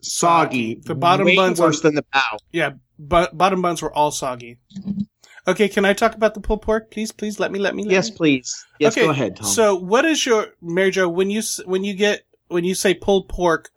soggy. 0.00 0.80
The 0.82 0.94
bottom 0.94 1.26
way 1.26 1.36
buns 1.36 1.60
worse 1.60 1.84
on- 1.84 1.94
than 1.94 1.94
the 1.96 2.06
bao. 2.14 2.38
Yeah, 2.52 2.70
but 2.98 3.36
bottom 3.36 3.60
buns 3.60 3.82
were 3.82 3.92
all 3.92 4.10
soggy. 4.10 4.56
Okay, 5.48 5.68
can 5.68 5.84
I 5.84 5.92
talk 5.92 6.14
about 6.14 6.34
the 6.34 6.40
pulled 6.40 6.62
pork, 6.62 6.90
please? 6.90 7.12
Please 7.12 7.38
let 7.38 7.52
me. 7.52 7.58
Let 7.58 7.74
me. 7.74 7.84
Let 7.84 7.92
Yes, 7.92 8.10
me. 8.10 8.16
please. 8.16 8.66
Yes, 8.80 8.96
Okay, 8.96 9.06
go 9.06 9.10
ahead, 9.10 9.36
Tom. 9.36 9.46
So, 9.46 9.76
what 9.76 10.04
is 10.04 10.26
your 10.26 10.48
Mary 10.60 10.90
Jo 10.90 11.08
when 11.08 11.30
you 11.30 11.42
when 11.64 11.84
you 11.84 11.94
get 11.94 12.26
when 12.48 12.64
you 12.64 12.74
say 12.74 12.94
pulled 12.94 13.28
pork? 13.28 13.70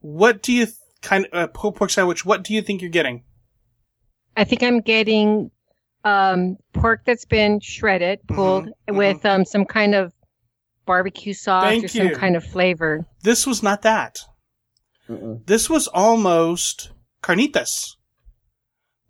What 0.00 0.42
do 0.42 0.52
you 0.52 0.66
th- 0.66 0.76
kind 1.02 1.26
of 1.26 1.32
uh, 1.32 1.46
pulled 1.48 1.76
pork 1.76 1.90
sandwich? 1.90 2.24
What 2.24 2.42
do 2.42 2.54
you 2.54 2.62
think 2.62 2.82
you're 2.82 2.90
getting? 2.90 3.22
I 4.36 4.44
think 4.44 4.62
I'm 4.62 4.80
getting 4.80 5.50
um, 6.04 6.56
pork 6.72 7.02
that's 7.04 7.24
been 7.24 7.60
shredded, 7.60 8.20
pulled 8.26 8.68
mhm. 8.88 8.96
with 8.96 9.24
um, 9.24 9.44
some 9.44 9.64
kind 9.64 9.94
of 9.94 10.12
barbecue 10.86 11.34
sauce 11.34 11.64
Thank 11.64 11.84
or 11.84 11.88
some 11.88 12.10
kind 12.14 12.36
of 12.36 12.44
flavor. 12.44 13.06
This 13.22 13.46
was 13.46 13.62
not 13.62 13.82
that. 13.82 14.20
Mm-mm. 15.08 15.46
This 15.46 15.70
was 15.70 15.88
almost 15.88 16.90
carnitas 17.22 17.95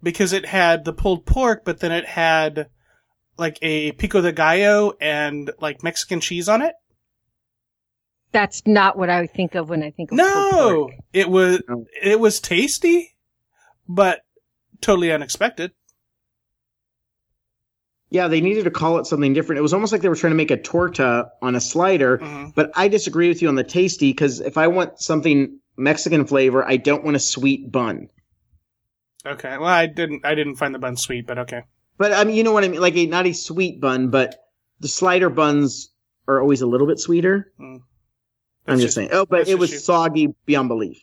because 0.03 0.33
it 0.33 0.47
had 0.47 0.85
the 0.85 0.93
pulled 0.93 1.27
pork, 1.27 1.65
but 1.65 1.81
then 1.81 1.93
it 1.93 2.07
had 2.07 2.69
like 3.39 3.59
a 3.63 3.93
pico 3.93 4.21
de 4.21 4.33
gallo 4.33 4.95
and 5.01 5.51
like 5.61 5.83
Mexican 5.83 6.21
cheese 6.21 6.49
on 6.49 6.63
it. 6.63 6.75
That's 8.33 8.63
not 8.67 8.99
what 8.99 9.09
I 9.09 9.21
would 9.23 9.33
think 9.33 9.55
of 9.55 9.69
when 9.69 9.83
I 9.83 9.91
think 9.91 10.13
of 10.13 10.19
pulled 10.19 10.53
No, 10.53 10.91
it 11.13 11.29
was 11.29 11.63
it 12.03 12.21
was 12.21 12.41
tasty, 12.41 13.15
but 13.89 14.21
totally 14.81 15.13
unexpected. 15.13 15.73
Yeah, 18.09 18.29
they 18.29 18.41
needed 18.41 18.65
to 18.65 18.71
call 18.71 18.99
it 18.99 19.07
something 19.07 19.33
different. 19.33 19.59
It 19.59 19.63
was 19.63 19.75
almost 19.75 19.93
like 19.93 20.01
they 20.01 20.09
were 20.09 20.15
trying 20.15 20.31
to 20.31 20.37
make 20.37 20.53
a 20.53 20.57
torta 20.57 21.29
on 21.43 21.57
a 21.57 21.61
slider. 21.61 22.19
Mhm. 22.19 22.55
But 22.55 22.71
I 22.75 22.89
disagree 22.89 23.29
with 23.29 23.43
you 23.43 23.49
on 23.49 23.57
the 23.57 23.65
tasty 23.65 24.11
because 24.11 24.41
if 24.41 24.57
I 24.57 24.69
want 24.69 25.01
something 25.01 25.59
Mexican 25.77 26.25
flavor, 26.25 26.65
I 26.67 26.77
don't 26.77 27.05
want 27.05 27.17
a 27.17 27.21
sweet 27.21 27.71
bun. 27.71 28.09
Okay. 29.27 29.59
Well, 29.59 29.69
I 29.69 29.87
didn't. 29.87 30.25
I 30.25 30.35
didn't 30.35 30.57
find 30.57 30.75
the 30.75 30.79
bun 30.79 30.97
sweet, 30.97 31.27
but 31.27 31.39
okay. 31.41 31.63
But 31.99 32.13
I 32.13 32.25
mean, 32.25 32.37
you 32.37 32.45
know 32.45 32.53
what 32.53 32.65
I 32.65 32.69
mean? 32.69 32.81
Like 32.81 32.97
a 32.97 33.07
not 33.07 33.27
a 33.27 33.33
sweet 33.33 33.81
bun, 33.81 34.11
but 34.11 34.37
the 34.81 34.89
slider 34.89 35.29
buns 35.31 35.91
are 36.29 36.41
always 36.41 36.61
a 36.63 36.67
little 36.67 36.87
bit 36.87 37.01
sweeter. 37.01 37.53
Mm. 37.61 37.77
I'm 37.77 37.83
That's 38.67 38.81
just 38.83 38.95
saying. 38.95 39.11
Oh, 39.13 39.27
but 39.27 39.49
it 39.49 39.59
was 39.59 39.73
you. 39.73 39.79
soggy 39.79 40.35
beyond 40.45 40.69
belief. 40.69 40.99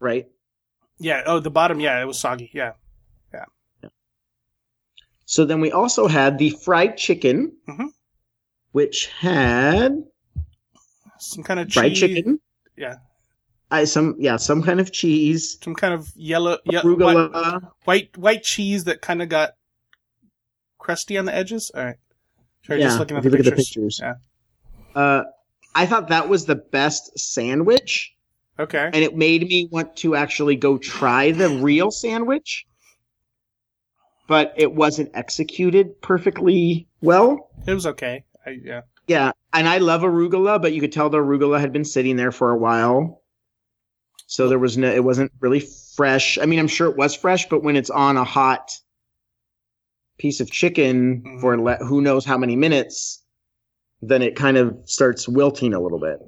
Right? 0.00 0.26
Yeah. 0.98 1.22
Oh, 1.26 1.40
the 1.40 1.50
bottom. 1.50 1.80
Yeah, 1.80 2.00
it 2.00 2.04
was 2.06 2.18
soggy. 2.18 2.50
Yeah. 2.52 2.72
Yeah. 3.32 3.44
So 5.26 5.44
then 5.44 5.60
we 5.60 5.72
also 5.72 6.06
had 6.08 6.38
the 6.38 6.50
fried 6.50 6.96
chicken, 6.96 7.52
Mhm. 7.68 7.88
which 8.72 9.06
had 9.08 10.04
Some 11.18 11.42
kind 11.44 11.60
of 11.60 11.66
cheese. 11.66 11.74
fried 11.74 11.94
chicken. 11.94 12.40
Yeah. 12.76 12.96
I 13.70 13.84
some 13.84 14.16
yeah, 14.18 14.36
some 14.36 14.62
kind 14.62 14.80
of 14.80 14.92
cheese, 14.92 15.58
Some 15.62 15.74
kind 15.74 15.92
of 15.94 16.10
yellow, 16.16 16.58
ye- 16.64 16.78
arugula. 16.78 17.32
white, 17.32 17.62
white, 17.84 18.16
white 18.18 18.42
cheese 18.42 18.84
that 18.84 19.02
kind 19.02 19.20
of 19.20 19.28
got 19.28 19.50
crusty 20.78 21.18
on 21.18 21.26
the 21.26 21.34
edges. 21.34 21.70
All 21.74 21.84
right. 21.84 21.96
Sorry, 22.66 22.80
yeah, 22.80 22.86
just 22.86 22.98
looking 22.98 23.16
at 23.18 23.22
the 23.22 23.28
look 23.30 23.38
pictures. 23.38 23.52
at 23.52 23.56
the 23.56 23.62
pictures. 23.62 24.00
Yeah. 24.02 24.14
Uh, 24.94 25.24
I 25.74 25.86
thought 25.86 26.08
that 26.08 26.28
was 26.28 26.46
the 26.46 26.54
best 26.56 27.18
sandwich, 27.18 28.14
Okay. 28.58 28.84
and 28.92 28.96
it 29.04 29.14
made 29.16 29.46
me 29.46 29.68
want 29.70 29.96
to 29.98 30.16
actually 30.16 30.56
go 30.56 30.78
try 30.78 31.30
the 31.32 31.48
real 31.50 31.90
sandwich. 31.90 32.64
But 34.26 34.52
it 34.56 34.72
wasn't 34.74 35.10
executed 35.14 36.00
perfectly 36.02 36.86
well. 37.00 37.50
It 37.66 37.72
was 37.74 37.86
okay. 37.86 38.24
I, 38.44 38.50
yeah. 38.62 38.82
Yeah, 39.06 39.32
and 39.54 39.66
I 39.68 39.78
love 39.78 40.02
arugula, 40.02 40.60
but 40.60 40.72
you 40.74 40.80
could 40.82 40.92
tell 40.92 41.08
the 41.08 41.18
arugula 41.18 41.60
had 41.60 41.72
been 41.72 41.84
sitting 41.84 42.16
there 42.16 42.32
for 42.32 42.50
a 42.50 42.56
while. 42.58 43.17
So 44.30 44.46
there 44.46 44.58
was 44.58 44.76
no, 44.76 44.92
it 44.92 45.02
wasn't 45.02 45.32
really 45.40 45.60
fresh. 45.96 46.36
I 46.38 46.44
mean, 46.44 46.58
I'm 46.58 46.68
sure 46.68 46.88
it 46.90 46.96
was 46.98 47.14
fresh, 47.16 47.48
but 47.48 47.62
when 47.64 47.76
it's 47.76 47.88
on 47.88 48.18
a 48.18 48.24
hot 48.24 48.78
piece 50.18 50.40
of 50.40 50.50
chicken 50.50 51.22
Mhm. 51.22 51.40
for 51.40 51.58
le- 51.58 51.78
who 51.84 52.02
knows 52.02 52.26
how 52.26 52.36
many 52.36 52.54
minutes, 52.54 53.22
then 54.02 54.20
it 54.20 54.36
kind 54.36 54.58
of 54.58 54.76
starts 54.84 55.26
wilting 55.26 55.72
a 55.72 55.80
little 55.80 55.98
bit. 55.98 56.20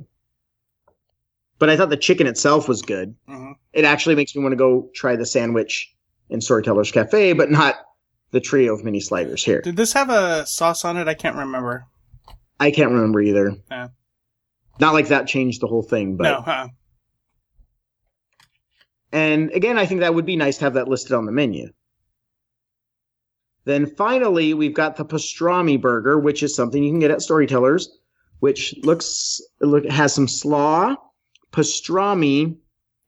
But 1.58 1.68
I 1.68 1.76
thought 1.76 1.90
the 1.90 1.96
chicken 1.98 2.26
itself 2.26 2.68
was 2.68 2.80
good. 2.80 3.14
hmm 3.28 3.52
It 3.74 3.84
actually 3.84 4.14
makes 4.14 4.34
me 4.34 4.42
want 4.42 4.52
to 4.52 4.56
go 4.56 4.88
try 4.94 5.14
the 5.14 5.26
sandwich 5.26 5.94
in 6.30 6.40
Storytellers 6.40 6.90
Cafe, 6.90 7.34
but 7.34 7.50
not 7.50 7.76
the 8.30 8.40
trio 8.40 8.72
of 8.74 8.82
mini 8.82 9.00
sliders 9.00 9.44
here. 9.44 9.60
Did 9.60 9.76
this 9.76 9.92
have 9.92 10.08
a 10.08 10.46
sauce 10.46 10.84
on 10.86 10.96
it? 10.96 11.06
I 11.06 11.14
can't 11.14 11.36
remember. 11.36 11.84
I 12.58 12.70
can't 12.70 12.90
remember 12.92 13.20
either. 13.20 13.56
Yeah. 13.70 13.88
Not 14.80 14.94
like 14.94 15.08
that 15.08 15.26
changed 15.26 15.60
the 15.60 15.66
whole 15.66 15.82
thing, 15.82 16.16
but 16.16 16.22
no. 16.24 16.38
Uh, 16.50 16.68
and 19.12 19.50
again, 19.52 19.78
I 19.78 19.86
think 19.86 20.00
that 20.00 20.14
would 20.14 20.26
be 20.26 20.36
nice 20.36 20.58
to 20.58 20.64
have 20.64 20.74
that 20.74 20.88
listed 20.88 21.12
on 21.12 21.26
the 21.26 21.32
menu. 21.32 21.68
Then 23.64 23.86
finally, 23.86 24.54
we've 24.54 24.74
got 24.74 24.96
the 24.96 25.04
pastrami 25.04 25.80
burger, 25.80 26.18
which 26.18 26.42
is 26.42 26.54
something 26.54 26.82
you 26.82 26.90
can 26.90 27.00
get 27.00 27.10
at 27.10 27.22
Storytellers, 27.22 27.98
which 28.40 28.74
looks 28.82 29.40
look 29.60 29.84
has 29.86 30.14
some 30.14 30.28
slaw, 30.28 30.96
pastrami, 31.52 32.56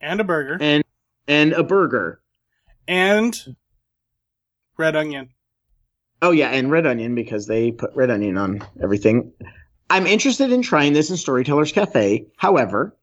and 0.00 0.20
a 0.20 0.24
burger. 0.24 0.58
and 0.60 0.84
and 1.26 1.52
a 1.52 1.62
burger. 1.64 2.20
and 2.86 3.56
red 4.76 4.94
onion. 4.96 5.30
Oh 6.20 6.30
yeah, 6.32 6.50
and 6.50 6.70
red 6.70 6.86
onion 6.86 7.14
because 7.14 7.46
they 7.46 7.72
put 7.72 7.94
red 7.94 8.10
onion 8.10 8.36
on 8.36 8.62
everything. 8.82 9.32
I'm 9.90 10.06
interested 10.06 10.52
in 10.52 10.62
trying 10.62 10.92
this 10.92 11.10
in 11.10 11.16
Storytellers 11.16 11.72
Cafe. 11.72 12.26
However, 12.36 12.96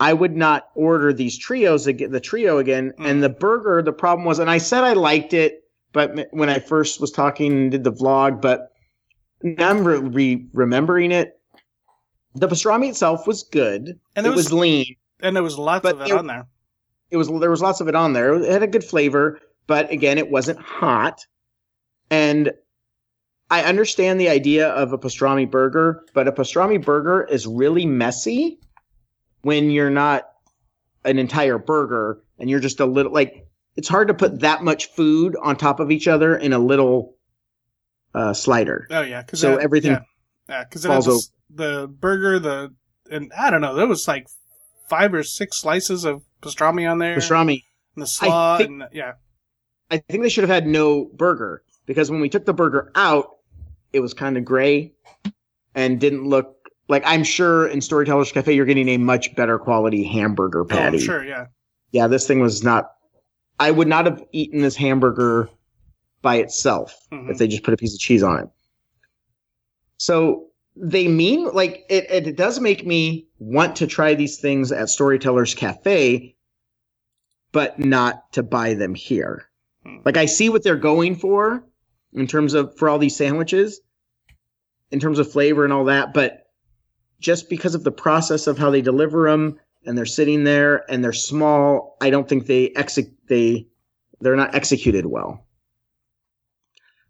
I 0.00 0.14
would 0.14 0.34
not 0.36 0.68
order 0.74 1.12
these 1.12 1.36
trios 1.38 1.86
again, 1.86 2.10
the 2.10 2.20
trio 2.20 2.58
again, 2.58 2.92
Mm. 2.98 3.06
and 3.06 3.22
the 3.22 3.28
burger. 3.28 3.82
The 3.82 3.92
problem 3.92 4.24
was, 4.26 4.38
and 4.38 4.50
I 4.50 4.58
said 4.58 4.82
I 4.82 4.94
liked 4.94 5.34
it, 5.34 5.62
but 5.92 6.28
when 6.32 6.48
I 6.48 6.58
first 6.58 7.00
was 7.00 7.10
talking 7.10 7.52
and 7.52 7.70
did 7.70 7.84
the 7.84 7.92
vlog, 7.92 8.40
but 8.40 8.68
now 9.42 9.68
I'm 9.70 9.84
re- 9.84 9.98
re- 9.98 10.46
remembering 10.54 11.12
it. 11.12 11.38
The 12.34 12.48
pastrami 12.48 12.88
itself 12.88 13.26
was 13.26 13.42
good. 13.42 13.98
And 14.16 14.26
it 14.26 14.30
was, 14.30 14.36
was- 14.46 14.52
lean. 14.52 14.96
And 15.20 15.36
there 15.36 15.42
was 15.42 15.58
lots 15.58 15.84
of 15.86 16.00
it 16.00 16.06
there- 16.08 16.18
on 16.18 16.26
there. 16.26 16.46
It 17.10 17.16
was 17.18 17.28
there 17.28 17.50
was 17.50 17.60
lots 17.60 17.80
of 17.80 17.88
it 17.88 17.94
on 17.94 18.12
there. 18.14 18.34
It 18.36 18.50
had 18.50 18.62
a 18.62 18.66
good 18.68 18.84
flavor, 18.84 19.38
but 19.66 19.90
again, 19.90 20.16
it 20.16 20.30
wasn't 20.30 20.60
hot. 20.60 21.26
And 22.08 22.52
I 23.50 23.64
understand 23.64 24.20
the 24.20 24.28
idea 24.28 24.68
of 24.68 24.92
a 24.92 24.98
pastrami 24.98 25.50
burger, 25.50 26.04
but 26.14 26.28
a 26.28 26.32
pastrami 26.32 26.82
burger 26.82 27.24
is 27.24 27.46
really 27.48 27.84
messy 27.84 28.60
when 29.42 29.70
you're 29.70 29.90
not 29.90 30.28
an 31.04 31.18
entire 31.18 31.58
burger 31.58 32.22
and 32.38 32.50
you're 32.50 32.60
just 32.60 32.80
a 32.80 32.86
little 32.86 33.12
like 33.12 33.46
it's 33.76 33.88
hard 33.88 34.08
to 34.08 34.14
put 34.14 34.40
that 34.40 34.62
much 34.62 34.86
food 34.90 35.36
on 35.40 35.56
top 35.56 35.80
of 35.80 35.90
each 35.90 36.08
other 36.08 36.36
in 36.36 36.52
a 36.52 36.58
little 36.58 37.14
uh, 38.14 38.34
slider. 38.34 38.86
Oh 38.90 39.02
yeah, 39.02 39.22
because 39.22 39.40
So 39.40 39.56
everything 39.56 39.92
Yeah, 39.92 40.02
yeah 40.48 40.64
because 40.64 40.84
falls 40.84 41.32
the 41.48 41.88
burger, 41.88 42.38
the 42.38 42.74
and 43.10 43.32
I 43.38 43.50
don't 43.50 43.60
know, 43.60 43.74
there 43.74 43.86
was 43.86 44.06
like 44.06 44.26
five 44.88 45.14
or 45.14 45.22
six 45.22 45.58
slices 45.58 46.04
of 46.04 46.22
pastrami 46.42 46.90
on 46.90 46.98
there. 46.98 47.16
Pastrami. 47.16 47.62
and 47.94 48.02
the 48.02 48.06
slaw, 48.06 48.58
think- 48.58 48.70
and 48.70 48.84
yeah, 48.92 49.12
I 49.90 49.98
think 49.98 50.22
they 50.22 50.28
should 50.28 50.44
have 50.44 50.50
had 50.50 50.66
no 50.66 51.04
burger 51.04 51.62
because 51.86 52.10
when 52.10 52.20
we 52.20 52.28
took 52.28 52.44
the 52.44 52.54
burger 52.54 52.92
out, 52.94 53.36
it 53.92 54.00
was 54.00 54.14
kind 54.14 54.36
of 54.36 54.44
gray 54.44 54.92
and 55.74 56.00
didn't 56.00 56.24
look 56.28 56.59
like 56.90 57.02
I'm 57.06 57.24
sure 57.24 57.66
in 57.68 57.80
Storytellers 57.80 58.32
Cafe 58.32 58.52
you're 58.54 58.66
getting 58.66 58.88
a 58.90 58.98
much 58.98 59.34
better 59.36 59.58
quality 59.58 60.04
hamburger 60.04 60.64
patty. 60.64 60.98
oh, 60.98 61.00
sure, 61.00 61.24
yeah. 61.24 61.46
Yeah, 61.92 62.06
this 62.08 62.26
thing 62.26 62.40
was 62.40 62.62
not. 62.62 62.90
I 63.58 63.70
would 63.70 63.88
not 63.88 64.06
have 64.06 64.22
eaten 64.32 64.60
this 64.62 64.76
hamburger 64.76 65.48
by 66.22 66.36
itself 66.36 66.94
Mhm. 67.12 67.30
if 67.30 67.38
they 67.38 67.46
just 67.48 67.62
put 67.62 67.74
a 67.74 67.76
piece 67.76 67.94
of 67.94 68.00
cheese 68.00 68.22
on 68.22 68.40
it. 68.40 68.48
So 69.98 70.46
they 70.76 71.08
mean 71.08 71.48
like 71.52 71.84
it, 71.88 72.26
it 72.26 72.36
does 72.36 72.60
make 72.60 72.86
me 72.86 73.26
want 73.38 73.76
to 73.76 73.86
try 73.86 74.14
these 74.14 74.38
things 74.38 74.72
at 74.72 74.88
Storytellers 74.88 75.54
Cafe, 75.54 76.34
but 77.52 77.78
not 77.78 78.32
to 78.32 78.42
buy 78.42 78.74
them 78.74 78.94
here. 78.94 79.44
Hmm. 79.84 79.98
Like 80.04 80.16
I 80.16 80.26
see 80.26 80.48
what 80.48 80.62
they're 80.62 80.76
going 80.76 81.16
for 81.16 81.64
in 82.12 82.26
terms 82.26 82.54
of 82.54 82.76
for 82.76 82.88
all 82.88 82.98
these 82.98 83.16
sandwiches, 83.16 83.80
in 84.90 85.00
terms 85.00 85.18
of 85.18 85.30
flavor 85.30 85.64
and 85.64 85.72
all 85.72 85.84
that, 85.86 86.12
but 86.14 86.39
just 87.20 87.48
because 87.48 87.74
of 87.74 87.84
the 87.84 87.92
process 87.92 88.46
of 88.46 88.58
how 88.58 88.70
they 88.70 88.82
deliver 88.82 89.30
them 89.30 89.58
and 89.86 89.96
they're 89.96 90.06
sitting 90.06 90.44
there 90.44 90.90
and 90.90 91.04
they're 91.04 91.12
small, 91.12 91.96
I 92.00 92.10
don't 92.10 92.28
think 92.28 92.46
they 92.46 92.72
exec 92.74 93.06
they 93.28 93.68
they're 94.20 94.36
not 94.36 94.54
executed 94.54 95.06
well. 95.06 95.46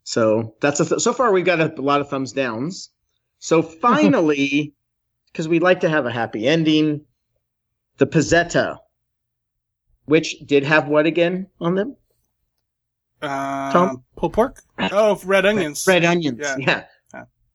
So 0.02 0.54
that's 0.60 0.80
a 0.80 0.84
th- 0.84 1.00
so 1.00 1.12
far 1.12 1.32
we've 1.32 1.44
got 1.44 1.60
a, 1.60 1.80
lot 1.80 2.00
of 2.00 2.08
thumbs 2.08 2.32
downs. 2.32 2.90
So 3.38 3.62
finally, 3.82 4.74
because 5.32 5.48
we'd 5.48 5.62
like 5.62 5.80
to 5.80 5.88
have 5.88 6.06
a 6.06 6.12
happy 6.12 6.46
ending, 6.46 7.02
the 7.98 8.06
pizzetta, 8.06 8.78
which 10.06 10.36
did 10.44 10.64
have 10.64 10.88
what 10.88 11.06
again 11.06 11.46
on 11.60 11.74
them? 11.74 11.96
Uh, 13.22 13.72
Tom? 13.72 14.04
pulled 14.16 14.32
pork. 14.32 14.62
Oh, 14.78 15.20
red 15.24 15.44
onions. 15.44 15.86
Red 15.86 16.04
onions. 16.04 16.40
Yeah. 16.40 16.56
Yeah. 16.58 16.84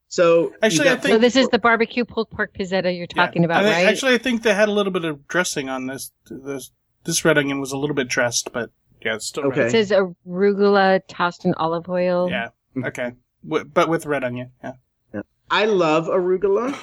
Yeah. 0.08 0.12
So 0.16 0.54
Actually, 0.62 0.88
you 0.88 0.94
I 0.94 0.96
think- 0.98 1.14
So 1.14 1.18
this 1.20 1.36
is 1.36 1.48
the 1.50 1.60
barbecue 1.60 2.06
pulled 2.06 2.30
pork 2.32 2.54
pizzetta 2.58 2.96
you're 2.96 3.08
Yeah. 3.16 3.26
talking 3.26 3.44
about, 3.46 3.66
I 3.66 3.70
right? 3.72 3.86
Actually, 3.88 4.14
I 4.14 4.18
think 4.18 4.44
they 4.44 4.54
had 4.54 4.70
a 4.70 4.72
little 4.72 4.92
bit 4.94 5.04
of 5.06 5.28
dressing 5.28 5.70
on 5.70 5.88
this. 5.88 6.12
This 6.30 6.72
this 7.06 7.24
red 7.24 7.38
onion 7.38 7.60
was 7.60 7.72
a 7.72 7.78
little 7.78 7.96
bit 7.96 8.08
dressed, 8.08 8.52
but 8.52 8.72
yeah, 9.04 9.14
it's 9.16 9.28
still 9.28 9.46
Okay. 9.46 9.60
red. 9.62 9.68
it 9.68 9.72
says 9.72 9.92
arugula 9.92 11.02
tossed 11.08 11.46
in 11.46 11.54
olive 11.56 11.88
oil. 11.88 12.28
Yeah. 12.32 12.50
Okay. 12.84 13.12
W- 13.48 13.64
but 13.66 13.90
with 13.90 14.06
red 14.08 14.24
onion. 14.24 14.52
Yeah. 14.64 14.74
I 15.52 15.66
love 15.66 16.08
arugula, 16.08 16.76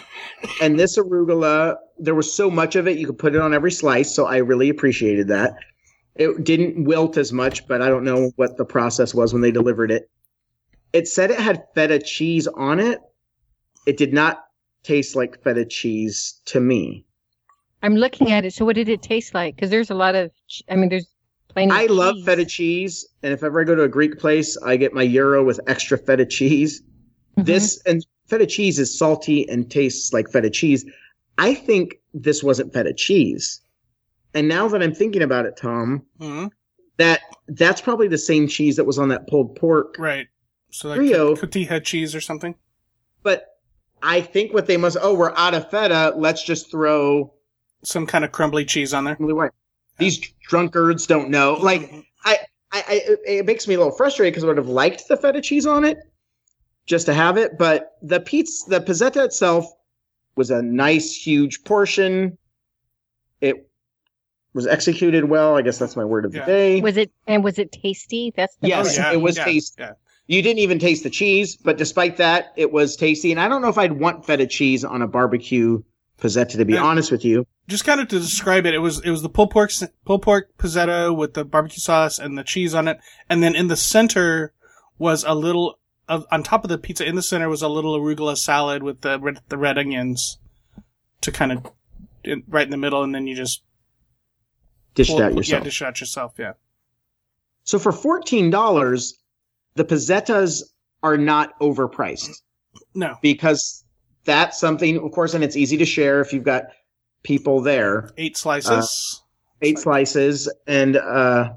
and 0.63 0.79
this 0.79 0.97
arugula, 0.97 1.77
there 1.99 2.15
was 2.15 2.33
so 2.33 2.49
much 2.49 2.77
of 2.77 2.87
it 2.87 2.97
you 2.97 3.07
could 3.07 3.19
put 3.19 3.35
it 3.35 3.41
on 3.41 3.53
every 3.53 3.73
slice, 3.73 4.15
so 4.15 4.27
I 4.27 4.37
really 4.37 4.69
appreciated 4.69 5.27
that. 5.29 5.55
It 6.15 6.45
didn't 6.45 6.85
wilt 6.85 7.17
as 7.17 7.33
much, 7.33 7.67
but 7.67 7.83
I 7.83 7.89
don't 7.89 8.05
know 8.05 8.31
what 8.37 8.57
the 8.59 8.65
process 8.65 9.13
was 9.17 9.33
when 9.33 9.43
they 9.43 9.51
delivered 9.51 9.91
it. 9.91 10.09
It 10.93 11.09
said 11.09 11.33
it 11.33 11.41
had 11.41 11.65
feta 11.75 11.99
cheese 11.99 12.47
on 12.47 12.79
it. 12.79 13.01
It 13.87 13.97
did 13.97 14.13
not 14.13 14.45
taste 14.83 15.17
like 15.17 15.43
feta 15.43 15.65
cheese 15.65 16.41
to 16.47 16.61
me. 16.61 17.05
I'm 17.83 17.97
looking 17.97 18.31
at 18.31 18.45
it. 18.45 18.53
So 18.55 18.65
what 18.65 18.77
did 18.77 18.89
it 18.89 19.03
taste 19.03 19.35
like? 19.35 19.57
Because 19.57 19.71
there's 19.71 19.91
a 19.91 19.95
lot 19.95 20.15
of, 20.15 20.31
I 20.71 20.77
mean, 20.77 20.89
there's 20.89 21.07
plenty. 21.49 21.73
I 21.73 21.83
of 21.83 21.91
love 21.91 22.15
cheese. 22.17 22.25
feta 22.25 22.45
cheese, 22.45 23.09
and 23.23 23.33
if 23.33 23.43
ever 23.43 23.61
I 23.61 23.65
go 23.65 23.75
to 23.75 23.83
a 23.83 23.89
Greek 23.89 24.19
place, 24.19 24.57
I 24.59 24.77
get 24.77 24.93
my 24.95 25.07
gyro 25.07 25.43
with 25.45 25.61
extra 25.67 25.99
feta 25.99 26.27
cheese. 26.27 26.83
Mhm. 27.39 27.45
This 27.47 27.83
and 27.87 28.07
feta 28.29 28.47
cheese 28.47 28.79
is 28.79 28.97
salty 28.97 29.49
and 29.49 29.71
tastes 29.71 30.13
like 30.13 30.31
feta 30.31 30.51
cheese. 30.51 30.85
I 31.39 31.55
think 31.55 31.97
this 32.15 32.43
wasn't 32.43 32.73
feta 32.73 32.93
cheese. 32.93 33.61
And 34.35 34.49
now 34.49 34.69
that 34.69 34.83
I'm 34.83 34.95
thinking 34.95 35.23
about 35.23 35.47
it, 35.47 35.57
Tom, 35.57 36.07
hmm 36.21 36.47
that 36.99 37.23
that's 37.49 37.81
probably 37.81 38.07
the 38.07 38.19
same 38.19 38.47
cheese 38.47 38.77
that 38.77 38.85
was 38.85 38.99
on 38.99 39.09
that 39.09 39.27
pulled 39.27 39.57
pork. 39.57 39.97
Right. 39.99 40.29
So 40.71 40.91
like 40.91 40.99
Trio. 40.99 41.35
cotija 41.35 41.83
cheese 41.83 42.15
or 42.15 42.21
something. 42.21 42.55
But 43.23 43.47
I 44.03 44.21
think 44.21 44.53
what 44.53 44.67
they 44.67 44.77
must 44.77 44.97
oh 45.01 45.15
we're 45.15 45.33
out 45.37 45.55
of 45.55 45.71
feta. 45.71 46.13
Let's 46.17 46.43
just 46.45 46.71
throw 46.71 47.33
Some 47.85 48.07
kind 48.07 48.25
of 48.25 48.33
crumbly 48.33 48.65
cheese 48.65 48.93
on 48.95 49.05
there. 49.05 49.17
really 49.19 49.33
white. 49.33 49.51
These 49.99 50.19
drunkards 50.49 51.07
don't 51.07 51.29
know. 51.31 51.55
Like 51.55 51.93
I, 52.25 52.39
I, 52.73 52.83
I 52.89 53.03
it 53.27 53.47
makes 53.47 53.69
me 53.69 53.75
a 53.75 53.79
little 53.79 53.93
frustrated 53.93 54.33
because 54.33 54.45
I 54.45 54.49
would 54.49 54.57
have 54.57 54.69
liked 54.69 55.09
the 55.09 55.17
feta 55.17 55.41
cheese 55.41 55.67
on 55.67 55.85
it 55.85 55.99
just 56.87 57.07
to 57.07 57.15
have 57.15 57.37
it. 57.37 57.59
But 57.59 57.93
the 58.03 58.21
pizza, 58.21 58.69
the 58.71 58.81
pizzetta 58.81 59.25
itself 59.25 59.67
was 60.35 60.51
a 60.51 60.63
nice, 60.63 61.15
huge 61.15 61.63
portion. 61.65 62.39
It 63.41 63.69
was 64.55 64.67
executed 64.67 65.25
well. 65.25 65.57
I 65.57 65.63
guess 65.63 65.79
that's 65.79 65.95
my 65.97 66.05
word 66.05 66.25
of 66.25 66.35
Yeah. 66.35 66.45
the 66.45 66.47
day. 66.53 66.81
Was 66.81 66.97
it 66.97 67.11
and 67.27 67.45
was 67.45 67.59
it 67.59 67.71
tasty? 67.71 68.33
That's 68.37 68.57
the 68.57 68.69
Yes, 68.69 68.97
part. 68.99 69.11
Oh, 69.11 69.19
it 69.19 69.21
was 69.23 69.37
yeah, 69.37 69.45
tasty. 69.45 69.85
Yeah. 70.33 70.37
You 70.37 70.43
didn't 70.43 70.61
even 70.61 70.79
taste 70.79 71.03
the 71.03 71.11
cheese, 71.11 71.57
but 71.57 71.77
despite 71.79 72.17
that, 72.17 72.53
it 72.57 72.73
was 72.73 72.97
tasty. 72.97 73.31
And 73.33 73.41
I 73.41 73.49
don't 73.49 73.63
know 73.63 73.69
if 73.69 73.79
I'd 73.79 73.93
want 73.93 74.25
feta 74.27 74.47
cheese 74.47 74.85
on 74.85 75.03
a 75.03 75.07
barbecue 75.07 75.83
pizzetta, 76.21 76.57
to 76.57 76.65
be 76.65 76.75
Yeah. 76.75 76.83
honest 76.85 77.11
with 77.11 77.25
you. 77.25 77.47
Just 77.69 77.85
kind 77.85 78.01
of 78.01 78.09
to 78.09 78.19
describe 78.19 78.67
it, 78.67 78.75
it 78.75 78.79
was 78.79 79.01
it 79.01 79.11
was 79.11 79.23
the 79.23 79.29
pulled 79.29 79.51
pork 79.51 79.71
pulled 80.05 80.23
pork 80.23 80.49
pizzetta 80.59 81.15
with 81.17 81.35
the 81.35 81.45
barbecue 81.45 81.79
sauce 81.81 82.19
and 82.19 82.37
the 82.39 82.45
cheese 82.45 82.75
on 82.75 82.89
it, 82.89 82.99
and 83.31 83.43
then 83.43 83.55
in 83.55 83.69
the 83.69 83.77
center 83.77 84.53
was 84.99 85.25
a 85.25 85.35
little 85.35 85.79
of 86.09 86.27
on 86.33 86.43
top 86.43 86.65
of 86.65 86.71
the 86.71 86.79
pizza 86.79 87.05
in 87.07 87.15
the 87.15 87.23
center 87.23 87.49
was 87.49 87.63
a 87.63 87.69
little 87.69 87.99
arugula 87.99 88.37
salad 88.37 88.83
with 88.83 89.01
the 89.03 89.19
red, 89.21 89.39
the 89.49 89.57
red 89.57 89.79
onions 89.79 90.39
to 91.21 91.31
kind 91.31 91.53
of 91.53 91.67
in, 92.25 92.43
right 92.49 92.65
in 92.65 92.71
the 92.71 92.77
middle, 92.77 93.03
and 93.05 93.15
then 93.15 93.27
you 93.29 93.35
just 93.37 93.63
Dish 94.95 95.09
pull- 95.09 95.21
it 95.21 95.23
out 95.25 95.31
yeah 95.33 95.37
yourself. 95.37 95.65
dish 95.65 95.83
it 95.83 95.85
out 95.87 96.01
yourself. 96.01 96.33
Yeah. 96.39 96.53
So 97.65 97.79
for 97.79 97.93
fourteen 97.93 98.51
dollars, 98.51 99.15
the 99.75 99.85
pizzettas 99.85 100.63
are 101.03 101.17
not 101.17 101.59
overpriced 101.61 102.43
No. 102.95 103.17
because 103.23 103.85
that's 104.25 104.59
something, 104.59 104.99
of 104.99 105.11
course, 105.13 105.35
and 105.35 105.43
it's 105.43 105.57
easy 105.57 105.77
to 105.79 105.85
share 105.85 106.21
if 106.21 106.33
you've 106.33 106.45
got 106.45 106.65
people 107.23 107.61
there. 107.61 108.11
Eight 108.17 108.37
slices. 108.37 109.23
Eight 109.63 109.79
slices, 109.79 110.53
and 110.67 110.97
uh, 110.97 111.53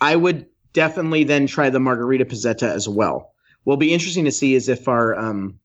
I 0.00 0.16
would 0.16 0.46
definitely 0.72 1.24
then 1.24 1.46
try 1.46 1.68
the 1.68 1.80
margarita 1.80 2.24
pizzetta 2.24 2.62
as 2.72 2.88
well. 2.88 3.32
What'll 3.64 3.76
be 3.78 3.92
interesting 3.92 4.24
to 4.24 4.32
see 4.32 4.54
is 4.54 4.68
if 4.68 4.86
our 4.86 5.18
um, 5.18 5.58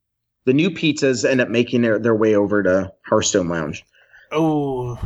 the 0.45 0.53
new 0.53 0.71
pizzas 0.71 1.29
end 1.29 1.41
up 1.41 1.49
making 1.49 1.84
their, 1.84 1.99
their 1.99 2.15
way 2.15 2.36
over 2.36 2.63
to 2.63 2.91
Hearthstone 3.05 3.49
Lounge, 3.49 3.86
oh, 4.31 4.99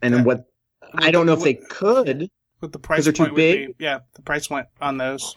and 0.00 0.14
then 0.14 0.24
what. 0.24 0.46
I 0.94 1.10
don't 1.10 1.26
know 1.26 1.32
if 1.34 1.42
they 1.42 1.54
could, 1.54 2.30
The 2.72 2.78
price 2.78 3.04
they're 3.04 3.12
too 3.12 3.32
big? 3.32 3.78
be. 3.78 3.84
Yeah, 3.84 4.00
the 4.14 4.22
price 4.22 4.46
point 4.48 4.66
on 4.80 4.96
those. 4.98 5.34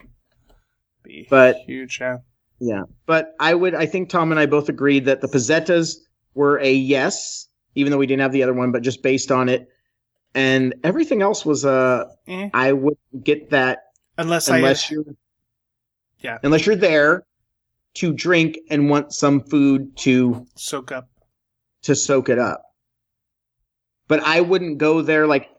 Be 1.03 1.27
But- 1.29 1.57
huge. 1.65 1.99
Yeah. 1.99 2.17
Yeah, 2.61 2.83
but 3.05 3.35
I 3.39 3.53
would. 3.53 3.73
I 3.73 3.85
think 3.85 4.09
Tom 4.09 4.31
and 4.31 4.39
I 4.39 4.45
both 4.45 4.67
agreed 4.67 5.05
that 5.05 5.21
the 5.21 5.27
pizzettas 5.29 5.95
were 6.33 6.59
a 6.59 6.73
yes, 6.73 7.47
even 7.75 7.89
though 7.89 7.97
we 7.97 8.05
didn't 8.05 8.21
have 8.21 8.33
the 8.33 8.43
other 8.43 8.53
one, 8.53 8.73
but 8.73 8.81
just 8.83 9.01
based 9.01 9.31
on 9.31 9.47
it, 9.47 9.69
and 10.35 10.75
everything 10.83 11.21
else 11.21 11.45
was 11.45 11.63
a. 11.63 12.07
Eh. 12.27 12.49
I 12.53 12.73
would 12.73 12.97
get 13.23 13.51
that 13.51 13.79
Unless, 14.17 14.49
unless 14.49 14.91
I 14.91 14.95
you're. 14.95 15.05
Yeah. 16.19 16.37
Unless 16.43 16.65
you're 16.65 16.75
there 16.75 17.23
to 17.93 18.11
drink 18.11 18.57
and 18.69 18.89
want 18.89 19.13
some 19.13 19.39
food 19.39 19.95
to 19.99 20.45
soak 20.57 20.91
up. 20.91 21.07
to 21.83 21.95
soak 21.95 22.27
it 22.27 22.37
up. 22.39 22.61
But 24.09 24.21
I 24.23 24.41
wouldn't 24.41 24.79
go 24.79 25.01
there 25.01 25.27
like 25.27 25.49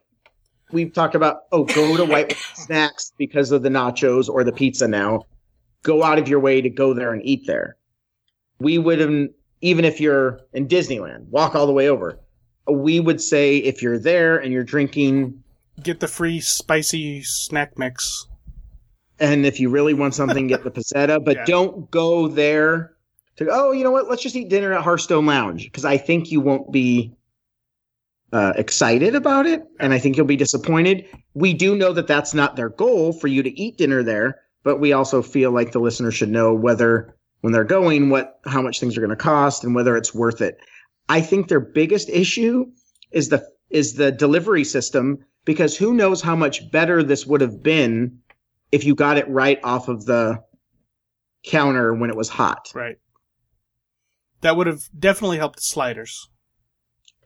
we've 0.72 0.92
talked 0.92 1.14
about. 1.14 1.42
Oh, 1.52 1.64
go 1.64 1.96
to 1.96 2.04
White 2.04 2.36
Snacks 2.54 3.12
because 3.18 3.50
of 3.52 3.62
the 3.62 3.68
nachos 3.68 4.28
or 4.28 4.44
the 4.44 4.52
pizza 4.52 4.86
now. 4.88 5.22
Go 5.82 6.02
out 6.02 6.18
of 6.18 6.28
your 6.28 6.40
way 6.40 6.60
to 6.60 6.68
go 6.70 6.92
there 6.94 7.12
and 7.12 7.22
eat 7.24 7.46
there. 7.46 7.76
We 8.58 8.76
wouldn't, 8.78 9.32
even 9.62 9.84
if 9.84 10.00
you're 10.00 10.40
in 10.52 10.68
Disneyland, 10.68 11.28
walk 11.28 11.54
all 11.54 11.66
the 11.66 11.72
way 11.72 11.88
over. 11.88 12.18
We 12.70 13.00
would 13.00 13.20
say 13.20 13.56
if 13.56 13.82
you're 13.82 13.98
there 13.98 14.36
and 14.38 14.52
you're 14.52 14.64
drinking, 14.64 15.42
Get 15.82 16.00
the 16.00 16.08
free 16.08 16.40
spicy 16.40 17.22
snack 17.22 17.78
mix. 17.78 18.26
and 19.18 19.46
if 19.46 19.58
you 19.58 19.70
really 19.70 19.94
want 19.94 20.14
something, 20.14 20.46
get 20.46 20.62
the 20.64 20.70
pizzetta, 20.76 21.24
but 21.24 21.36
Yeah. 21.36 21.44
don't 21.46 21.90
go 21.90 22.28
there 22.28 22.92
to, 23.36 23.48
oh, 23.50 23.72
you 23.72 23.82
know 23.82 23.90
what? 23.90 24.08
Let's 24.10 24.22
just 24.22 24.36
eat 24.36 24.50
dinner 24.50 24.74
at 24.74 24.82
Hearthstone 24.84 25.24
Lounge 25.24 25.64
because 25.64 25.86
I 25.86 25.96
think 25.96 26.30
you 26.30 26.40
won't 26.42 26.70
be 26.70 27.14
uh, 28.32 28.52
excited 28.56 29.14
about 29.14 29.46
it, 29.46 29.62
and 29.78 29.92
I 29.92 29.98
think 29.98 30.16
you'll 30.16 30.26
be 30.26 30.36
disappointed. 30.36 31.06
We 31.34 31.52
do 31.54 31.74
know 31.74 31.92
that 31.92 32.06
that's 32.06 32.34
not 32.34 32.56
their 32.56 32.68
goal 32.68 33.12
for 33.12 33.28
you 33.28 33.42
to 33.42 33.60
eat 33.60 33.76
dinner 33.76 34.02
there, 34.02 34.40
but 34.62 34.78
we 34.78 34.92
also 34.92 35.22
feel 35.22 35.50
like 35.50 35.72
the 35.72 35.80
listener 35.80 36.10
should 36.10 36.30
know 36.30 36.54
whether 36.54 37.16
when 37.40 37.52
they're 37.52 37.64
going 37.64 38.10
what 38.10 38.40
how 38.44 38.62
much 38.62 38.80
things 38.80 38.96
are 38.96 39.00
going 39.00 39.10
to 39.10 39.16
cost 39.16 39.64
and 39.64 39.74
whether 39.74 39.96
it's 39.96 40.14
worth 40.14 40.40
it. 40.40 40.58
I 41.08 41.20
think 41.20 41.48
their 41.48 41.60
biggest 41.60 42.08
issue 42.08 42.66
is 43.10 43.28
the 43.30 43.46
is 43.70 43.94
the 43.94 44.12
delivery 44.12 44.64
system 44.64 45.24
because 45.44 45.76
who 45.76 45.94
knows 45.94 46.20
how 46.20 46.36
much 46.36 46.70
better 46.70 47.02
this 47.02 47.26
would 47.26 47.40
have 47.40 47.62
been 47.62 48.20
if 48.70 48.84
you 48.84 48.94
got 48.94 49.18
it 49.18 49.28
right 49.28 49.58
off 49.64 49.88
of 49.88 50.04
the 50.04 50.42
counter 51.44 51.94
when 51.94 52.10
it 52.10 52.16
was 52.16 52.28
hot. 52.28 52.70
Right. 52.74 52.96
That 54.42 54.56
would 54.56 54.66
have 54.66 54.82
definitely 54.96 55.38
helped 55.38 55.56
the 55.56 55.62
sliders. 55.62 56.28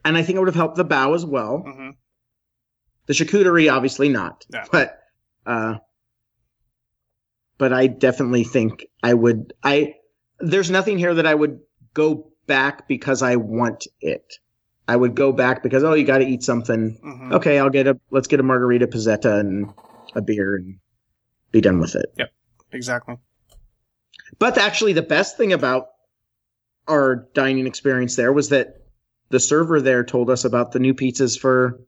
And 0.05 0.15
I 0.15 0.21
think 0.21 0.35
it 0.37 0.39
would 0.39 0.47
have 0.47 0.55
helped 0.55 0.77
the 0.77 0.85
bao 0.85 1.15
as 1.15 1.25
well. 1.25 1.63
hmm 1.65 1.89
The 3.07 3.13
charcuterie, 3.13 3.71
obviously 3.73 4.07
not. 4.07 4.45
No. 4.51 4.63
But 4.71 4.99
uh 5.45 5.75
but 7.57 7.73
I 7.73 7.87
definitely 7.87 8.43
think 8.43 8.85
I 9.03 9.13
would 9.13 9.53
I 9.63 9.95
there's 10.39 10.69
nothing 10.69 10.97
here 10.97 11.13
that 11.15 11.25
I 11.25 11.33
would 11.33 11.59
go 11.93 12.31
back 12.47 12.87
because 12.87 13.21
I 13.21 13.37
want 13.37 13.87
it. 14.01 14.35
I 14.87 14.95
would 14.95 15.15
go 15.15 15.31
back 15.31 15.63
because 15.63 15.83
oh 15.83 15.93
you 15.93 16.05
gotta 16.05 16.27
eat 16.27 16.43
something. 16.43 16.99
hmm 17.01 17.33
Okay, 17.33 17.57
I'll 17.59 17.69
get 17.69 17.87
a 17.87 17.99
let's 18.11 18.27
get 18.27 18.39
a 18.39 18.43
margarita 18.43 18.87
pizzetta 18.87 19.39
and 19.39 19.73
a 20.15 20.21
beer 20.21 20.55
and 20.55 20.77
be 21.51 21.61
done 21.61 21.79
with 21.79 21.95
it. 21.95 22.05
Yep, 22.17 22.29
exactly. 22.71 23.17
But 24.37 24.57
actually, 24.57 24.93
the 24.93 25.01
best 25.01 25.37
thing 25.37 25.53
about 25.53 25.87
our 26.87 27.27
dining 27.33 27.65
experience 27.67 28.15
there 28.15 28.31
was 28.33 28.49
that 28.49 28.84
the 29.29 29.39
server 29.39 29.81
there 29.81 30.03
told 30.03 30.29
us 30.29 30.45
about 30.45 30.71
the 30.71 30.79
new 30.79 30.93
pizzas 30.93 31.39
for, 31.39 31.79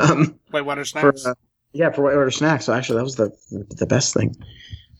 um, 0.00 0.38
Whitewater 0.50 0.84
for 0.84 1.12
snacks. 1.12 1.26
uh, 1.26 1.34
yeah, 1.72 1.90
for 1.90 2.02
whitewater 2.02 2.30
snacks. 2.30 2.64
So 2.64 2.72
actually, 2.72 2.98
that 2.98 3.04
was 3.04 3.16
the 3.16 3.30
the 3.50 3.86
best 3.86 4.14
thing. 4.14 4.36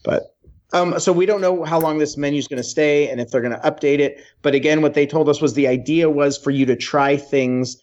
But 0.03 0.35
um, 0.73 0.99
so 0.99 1.13
we 1.13 1.25
don't 1.25 1.41
know 1.41 1.63
how 1.63 1.79
long 1.79 1.97
this 1.97 2.17
menu 2.17 2.37
is 2.37 2.47
going 2.47 2.61
to 2.61 2.63
stay 2.63 3.09
and 3.09 3.21
if 3.21 3.31
they're 3.31 3.41
going 3.41 3.59
to 3.59 3.59
update 3.59 3.99
it. 3.99 4.21
But 4.41 4.55
again, 4.55 4.81
what 4.81 4.93
they 4.93 5.07
told 5.07 5.29
us 5.29 5.41
was 5.41 5.53
the 5.53 5.67
idea 5.67 6.09
was 6.09 6.37
for 6.37 6.51
you 6.51 6.65
to 6.65 6.75
try 6.75 7.17
things 7.17 7.81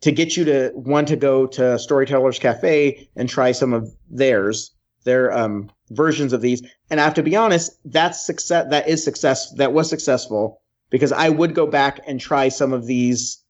to 0.00 0.12
get 0.12 0.36
you 0.36 0.44
to 0.44 0.70
want 0.74 1.08
to 1.08 1.16
go 1.16 1.46
to 1.46 1.78
Storytellers 1.78 2.38
Cafe 2.38 3.08
and 3.16 3.28
try 3.28 3.52
some 3.52 3.72
of 3.72 3.92
theirs, 4.08 4.70
their 5.04 5.36
um, 5.36 5.70
versions 5.90 6.32
of 6.32 6.40
these. 6.40 6.62
And 6.88 7.00
I 7.00 7.04
have 7.04 7.14
to 7.14 7.22
be 7.22 7.36
honest, 7.36 7.72
that's 7.84 8.24
success. 8.24 8.68
That 8.70 8.88
is 8.88 9.04
success. 9.04 9.52
That 9.54 9.72
was 9.72 9.90
successful 9.90 10.62
because 10.90 11.12
I 11.12 11.28
would 11.28 11.54
go 11.54 11.66
back 11.66 12.00
and 12.06 12.20
try 12.20 12.48
some 12.48 12.72
of 12.72 12.86
these 12.86 13.42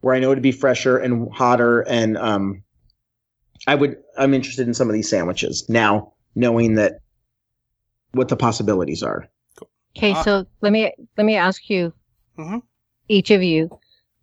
where 0.00 0.14
I 0.14 0.18
know 0.18 0.32
it'd 0.32 0.42
be 0.42 0.52
fresher 0.52 0.98
and 0.98 1.32
hotter. 1.32 1.80
And 1.80 2.16
um, 2.18 2.62
I 3.66 3.74
would. 3.74 3.96
I'm 4.18 4.34
interested 4.34 4.66
in 4.66 4.74
some 4.74 4.88
of 4.88 4.94
these 4.94 5.08
sandwiches 5.08 5.68
now, 5.68 6.14
knowing 6.34 6.74
that 6.76 7.00
what 8.12 8.28
the 8.28 8.36
possibilities 8.36 9.02
are. 9.02 9.28
Okay, 9.96 10.12
Uh, 10.12 10.22
so 10.22 10.46
let 10.60 10.72
me 10.72 10.92
let 11.16 11.24
me 11.24 11.36
ask 11.36 11.68
you, 11.70 11.92
Mhm. 12.38 12.62
each 13.08 13.30
of 13.30 13.42
you, 13.42 13.68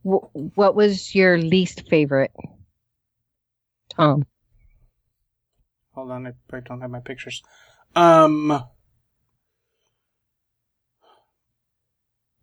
wh- 0.03 0.25
what 0.57 0.75
was 0.75 1.13
your 1.15 1.37
least 1.37 1.87
favorite? 1.89 2.31
Tom. 3.89 4.25
Hold 5.93 6.11
on, 6.11 6.27
I 6.27 6.33
probably 6.47 6.67
don't 6.67 6.81
have 6.81 6.91
my 6.91 6.99
pictures. 6.99 7.41
Um, 7.95 8.63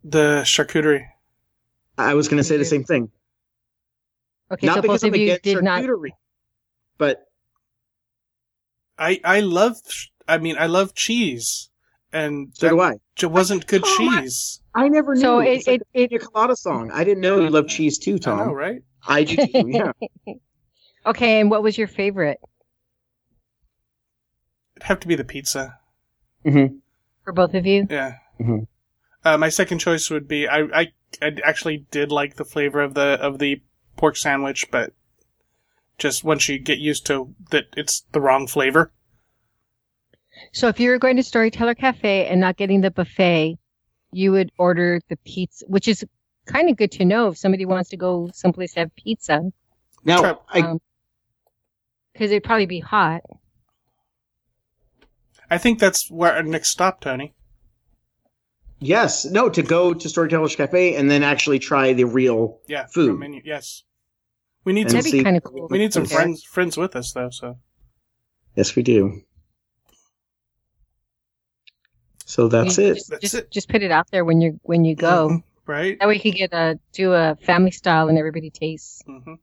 the 0.09 0.41
charcuterie. 0.43 1.05
I 1.97 2.13
was 2.13 2.27
going 2.27 2.37
to 2.37 2.43
say 2.43 2.57
the 2.57 2.65
same 2.65 2.83
thing. 2.83 3.11
Okay, 4.51 4.65
not 4.67 4.75
so 4.75 4.81
because 4.81 5.01
both 5.01 5.07
I'm 5.09 5.13
of 5.13 5.19
you 5.19 5.25
against 5.25 5.43
did 5.43 5.63
not. 5.63 5.83
charcuterie, 5.83 6.11
but 6.97 7.25
I 8.97 9.19
I 9.23 9.39
love. 9.41 9.77
I 10.27 10.37
mean, 10.37 10.55
I 10.57 10.67
love 10.67 10.93
cheese, 10.93 11.69
and 12.13 12.49
so 12.53 12.67
that 12.67 12.99
do 13.15 13.25
It 13.27 13.31
wasn't 13.31 13.67
good 13.67 13.83
Oh, 13.83 13.97
cheese. 13.97 14.61
I 14.73 14.87
never 14.89 15.15
knew. 15.15 15.21
So 15.21 15.39
it 15.39 15.47
It's 15.57 15.67
like 15.67 15.81
it, 15.93 16.11
it 16.11 16.21
a 16.23 16.25
colada 16.25 16.55
song. 16.55 16.91
I 16.93 17.03
didn't 17.03 17.21
know 17.21 17.39
you 17.39 17.49
love 17.49 17.67
cheese 17.67 17.97
too, 17.97 18.15
I 18.15 18.17
Tom. 18.19 18.37
know, 18.39 18.53
right? 18.53 18.81
I 19.07 19.23
do 19.23 19.35
too. 19.35 19.69
Yeah. 19.69 19.91
okay, 21.05 21.41
and 21.41 21.49
what 21.49 21.63
was 21.63 21.77
your 21.77 21.87
favorite 21.87 22.39
It'd 24.75 24.83
have 24.87 24.99
to 25.01 25.07
be 25.07 25.15
the 25.15 25.23
pizza. 25.23 25.79
for 26.43 27.33
both 27.33 27.53
of 27.55 27.65
you? 27.65 27.87
Yeah. 27.89 28.17
Mhm. 28.39 28.67
Uh, 29.25 29.37
my 29.37 29.49
second 29.49 29.79
choice 29.79 30.09
would 30.09 30.27
be 30.27 30.47
I, 30.47 30.61
I 30.61 30.87
I 31.21 31.31
actually 31.43 31.85
did 31.91 32.11
like 32.11 32.35
the 32.35 32.45
flavor 32.45 32.81
of 32.81 32.93
the 32.93 33.19
of 33.21 33.39
the 33.39 33.61
pork 33.95 34.15
sandwich, 34.17 34.67
but 34.71 34.93
Just 35.97 36.23
once 36.23 36.47
you 36.47 36.59
get 36.59 36.77
used 36.77 37.05
to 37.07 37.33
that 37.49 37.65
it's 37.75 38.01
the 38.11 38.21
wrong 38.21 38.47
flavor. 38.47 38.91
So 40.53 40.67
if 40.67 40.79
you 40.79 40.91
were 40.91 40.99
going 40.99 41.15
to 41.17 41.23
Storyteller 41.23 41.73
Cafe 41.73 42.27
and 42.27 42.39
not 42.39 42.57
getting 42.57 42.81
the 42.81 42.91
buffet, 42.91 43.57
you 44.11 44.31
would 44.31 44.51
order 44.59 45.01
the 45.09 45.17
pizza, 45.25 45.65
which 45.67 45.87
is 45.87 46.05
kind 46.45 46.69
of 46.69 46.77
good 46.77 46.91
to 46.91 47.05
know 47.05 47.29
if 47.29 47.37
somebody 47.37 47.65
wants 47.65 47.89
to 47.89 47.97
go 47.97 48.29
someplace 48.33 48.73
to 48.73 48.81
have 48.81 48.95
pizza. 48.95 49.51
Now, 50.05 50.19
Sure. 50.21 50.39
I, 50.49 50.59
Um, 50.61 50.79
because 52.13 52.29
it'd 52.31 52.43
probably 52.43 52.67
be 52.67 52.79
hot. 52.79 53.21
I 55.49 55.57
think 55.57 55.79
that's 55.79 56.09
where 56.11 56.33
our 56.33 56.43
next 56.43 56.69
stop, 56.69 57.01
Tony. 57.01 57.33
Yes, 58.79 59.25
no, 59.25 59.49
to 59.49 59.61
go 59.63 59.93
to 59.93 60.09
Storyteller's 60.09 60.55
Cafe 60.55 60.95
and 60.95 61.09
then 61.09 61.23
actually 61.23 61.59
try 61.59 61.93
the 61.93 62.05
real. 62.05 62.59
Yeah, 62.67 62.85
Food. 62.87 63.11
from 63.11 63.19
Menu. 63.19 63.41
Yes, 63.43 63.83
we 64.63 64.73
need 64.73 64.83
And 64.83 64.91
some. 64.91 64.99
That'd 65.01 65.11
be 65.11 65.23
kind 65.23 65.37
of 65.37 65.43
cool. 65.43 65.67
We 65.69 65.77
need 65.77 65.93
some 65.93 66.03
Okay. 66.03 66.15
friends 66.15 66.43
friends 66.43 66.77
with 66.77 66.95
us 66.95 67.11
though. 67.13 67.29
So 67.29 67.57
Yes, 68.55 68.75
we 68.75 68.83
do. 68.83 69.21
So 72.25 72.47
that's 72.49 72.77
You 72.77 72.85
it. 72.85 72.93
Just, 72.95 73.09
That's 73.09 73.21
just, 73.21 73.35
it. 73.35 73.51
just 73.51 73.69
put 73.69 73.81
it 73.83 73.91
out 73.91 74.07
there 74.11 74.25
when 74.25 74.41
you 74.41 74.59
when 74.63 74.83
you 74.83 74.95
go. 74.95 75.41
right. 75.65 75.97
That 75.99 76.07
way 76.07 76.15
you 76.15 76.19
could 76.19 76.35
get 76.35 76.53
a 76.53 76.79
do 76.91 77.13
a 77.13 77.35
family 77.43 77.71
style 77.71 78.09
and 78.09 78.17
everybody 78.17 78.49
tastes. 78.49 79.01
hmm 79.05 79.35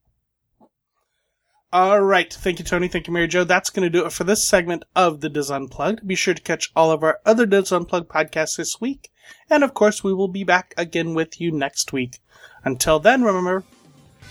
All 1.75 2.01
right. 2.01 2.33
Thank 2.33 2.61
you, 2.61 2.65
Tony. 2.65 2.87
Thank 2.87 3.09
you, 3.09 3.13
Mary 3.13 3.27
Jo. 3.27 3.43
That's 3.43 3.69
going 3.69 3.83
to 3.83 3.91
do 3.91 4.07
it 4.07 4.13
for 4.13 4.23
this 4.23 4.45
segment 4.45 4.85
of 4.95 5.23
the 5.23 5.29
DIS 5.29 5.51
Unplugged. 5.51 6.07
Be 6.07 6.15
sure 6.15 6.33
to 6.33 6.41
catch 6.41 6.71
all 6.77 6.93
of 6.93 7.03
our 7.03 7.19
other 7.27 7.47
DIS 7.47 7.73
Unplugged 7.73 8.09
podcasts 8.09 8.59
this 8.59 8.81
week. 8.81 9.11
And 9.51 9.65
of 9.65 9.75
course, 9.75 10.05
we 10.05 10.15
will 10.15 10.29
be 10.29 10.45
back 10.45 10.73
again 10.77 11.15
with 11.15 11.41
you 11.41 11.51
next 11.51 11.93
week. 11.93 12.21
Until 12.65 13.01
then, 13.01 13.25
remember, 13.25 13.65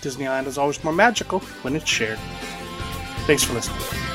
Disneyland 0.00 0.46
is 0.46 0.56
always 0.56 0.82
more 0.82 0.94
magical 0.94 1.40
when 1.60 1.76
it's 1.76 1.86
shared. 1.86 2.18
Thanks 3.26 3.44
for 3.44 3.52
listening. 3.52 4.13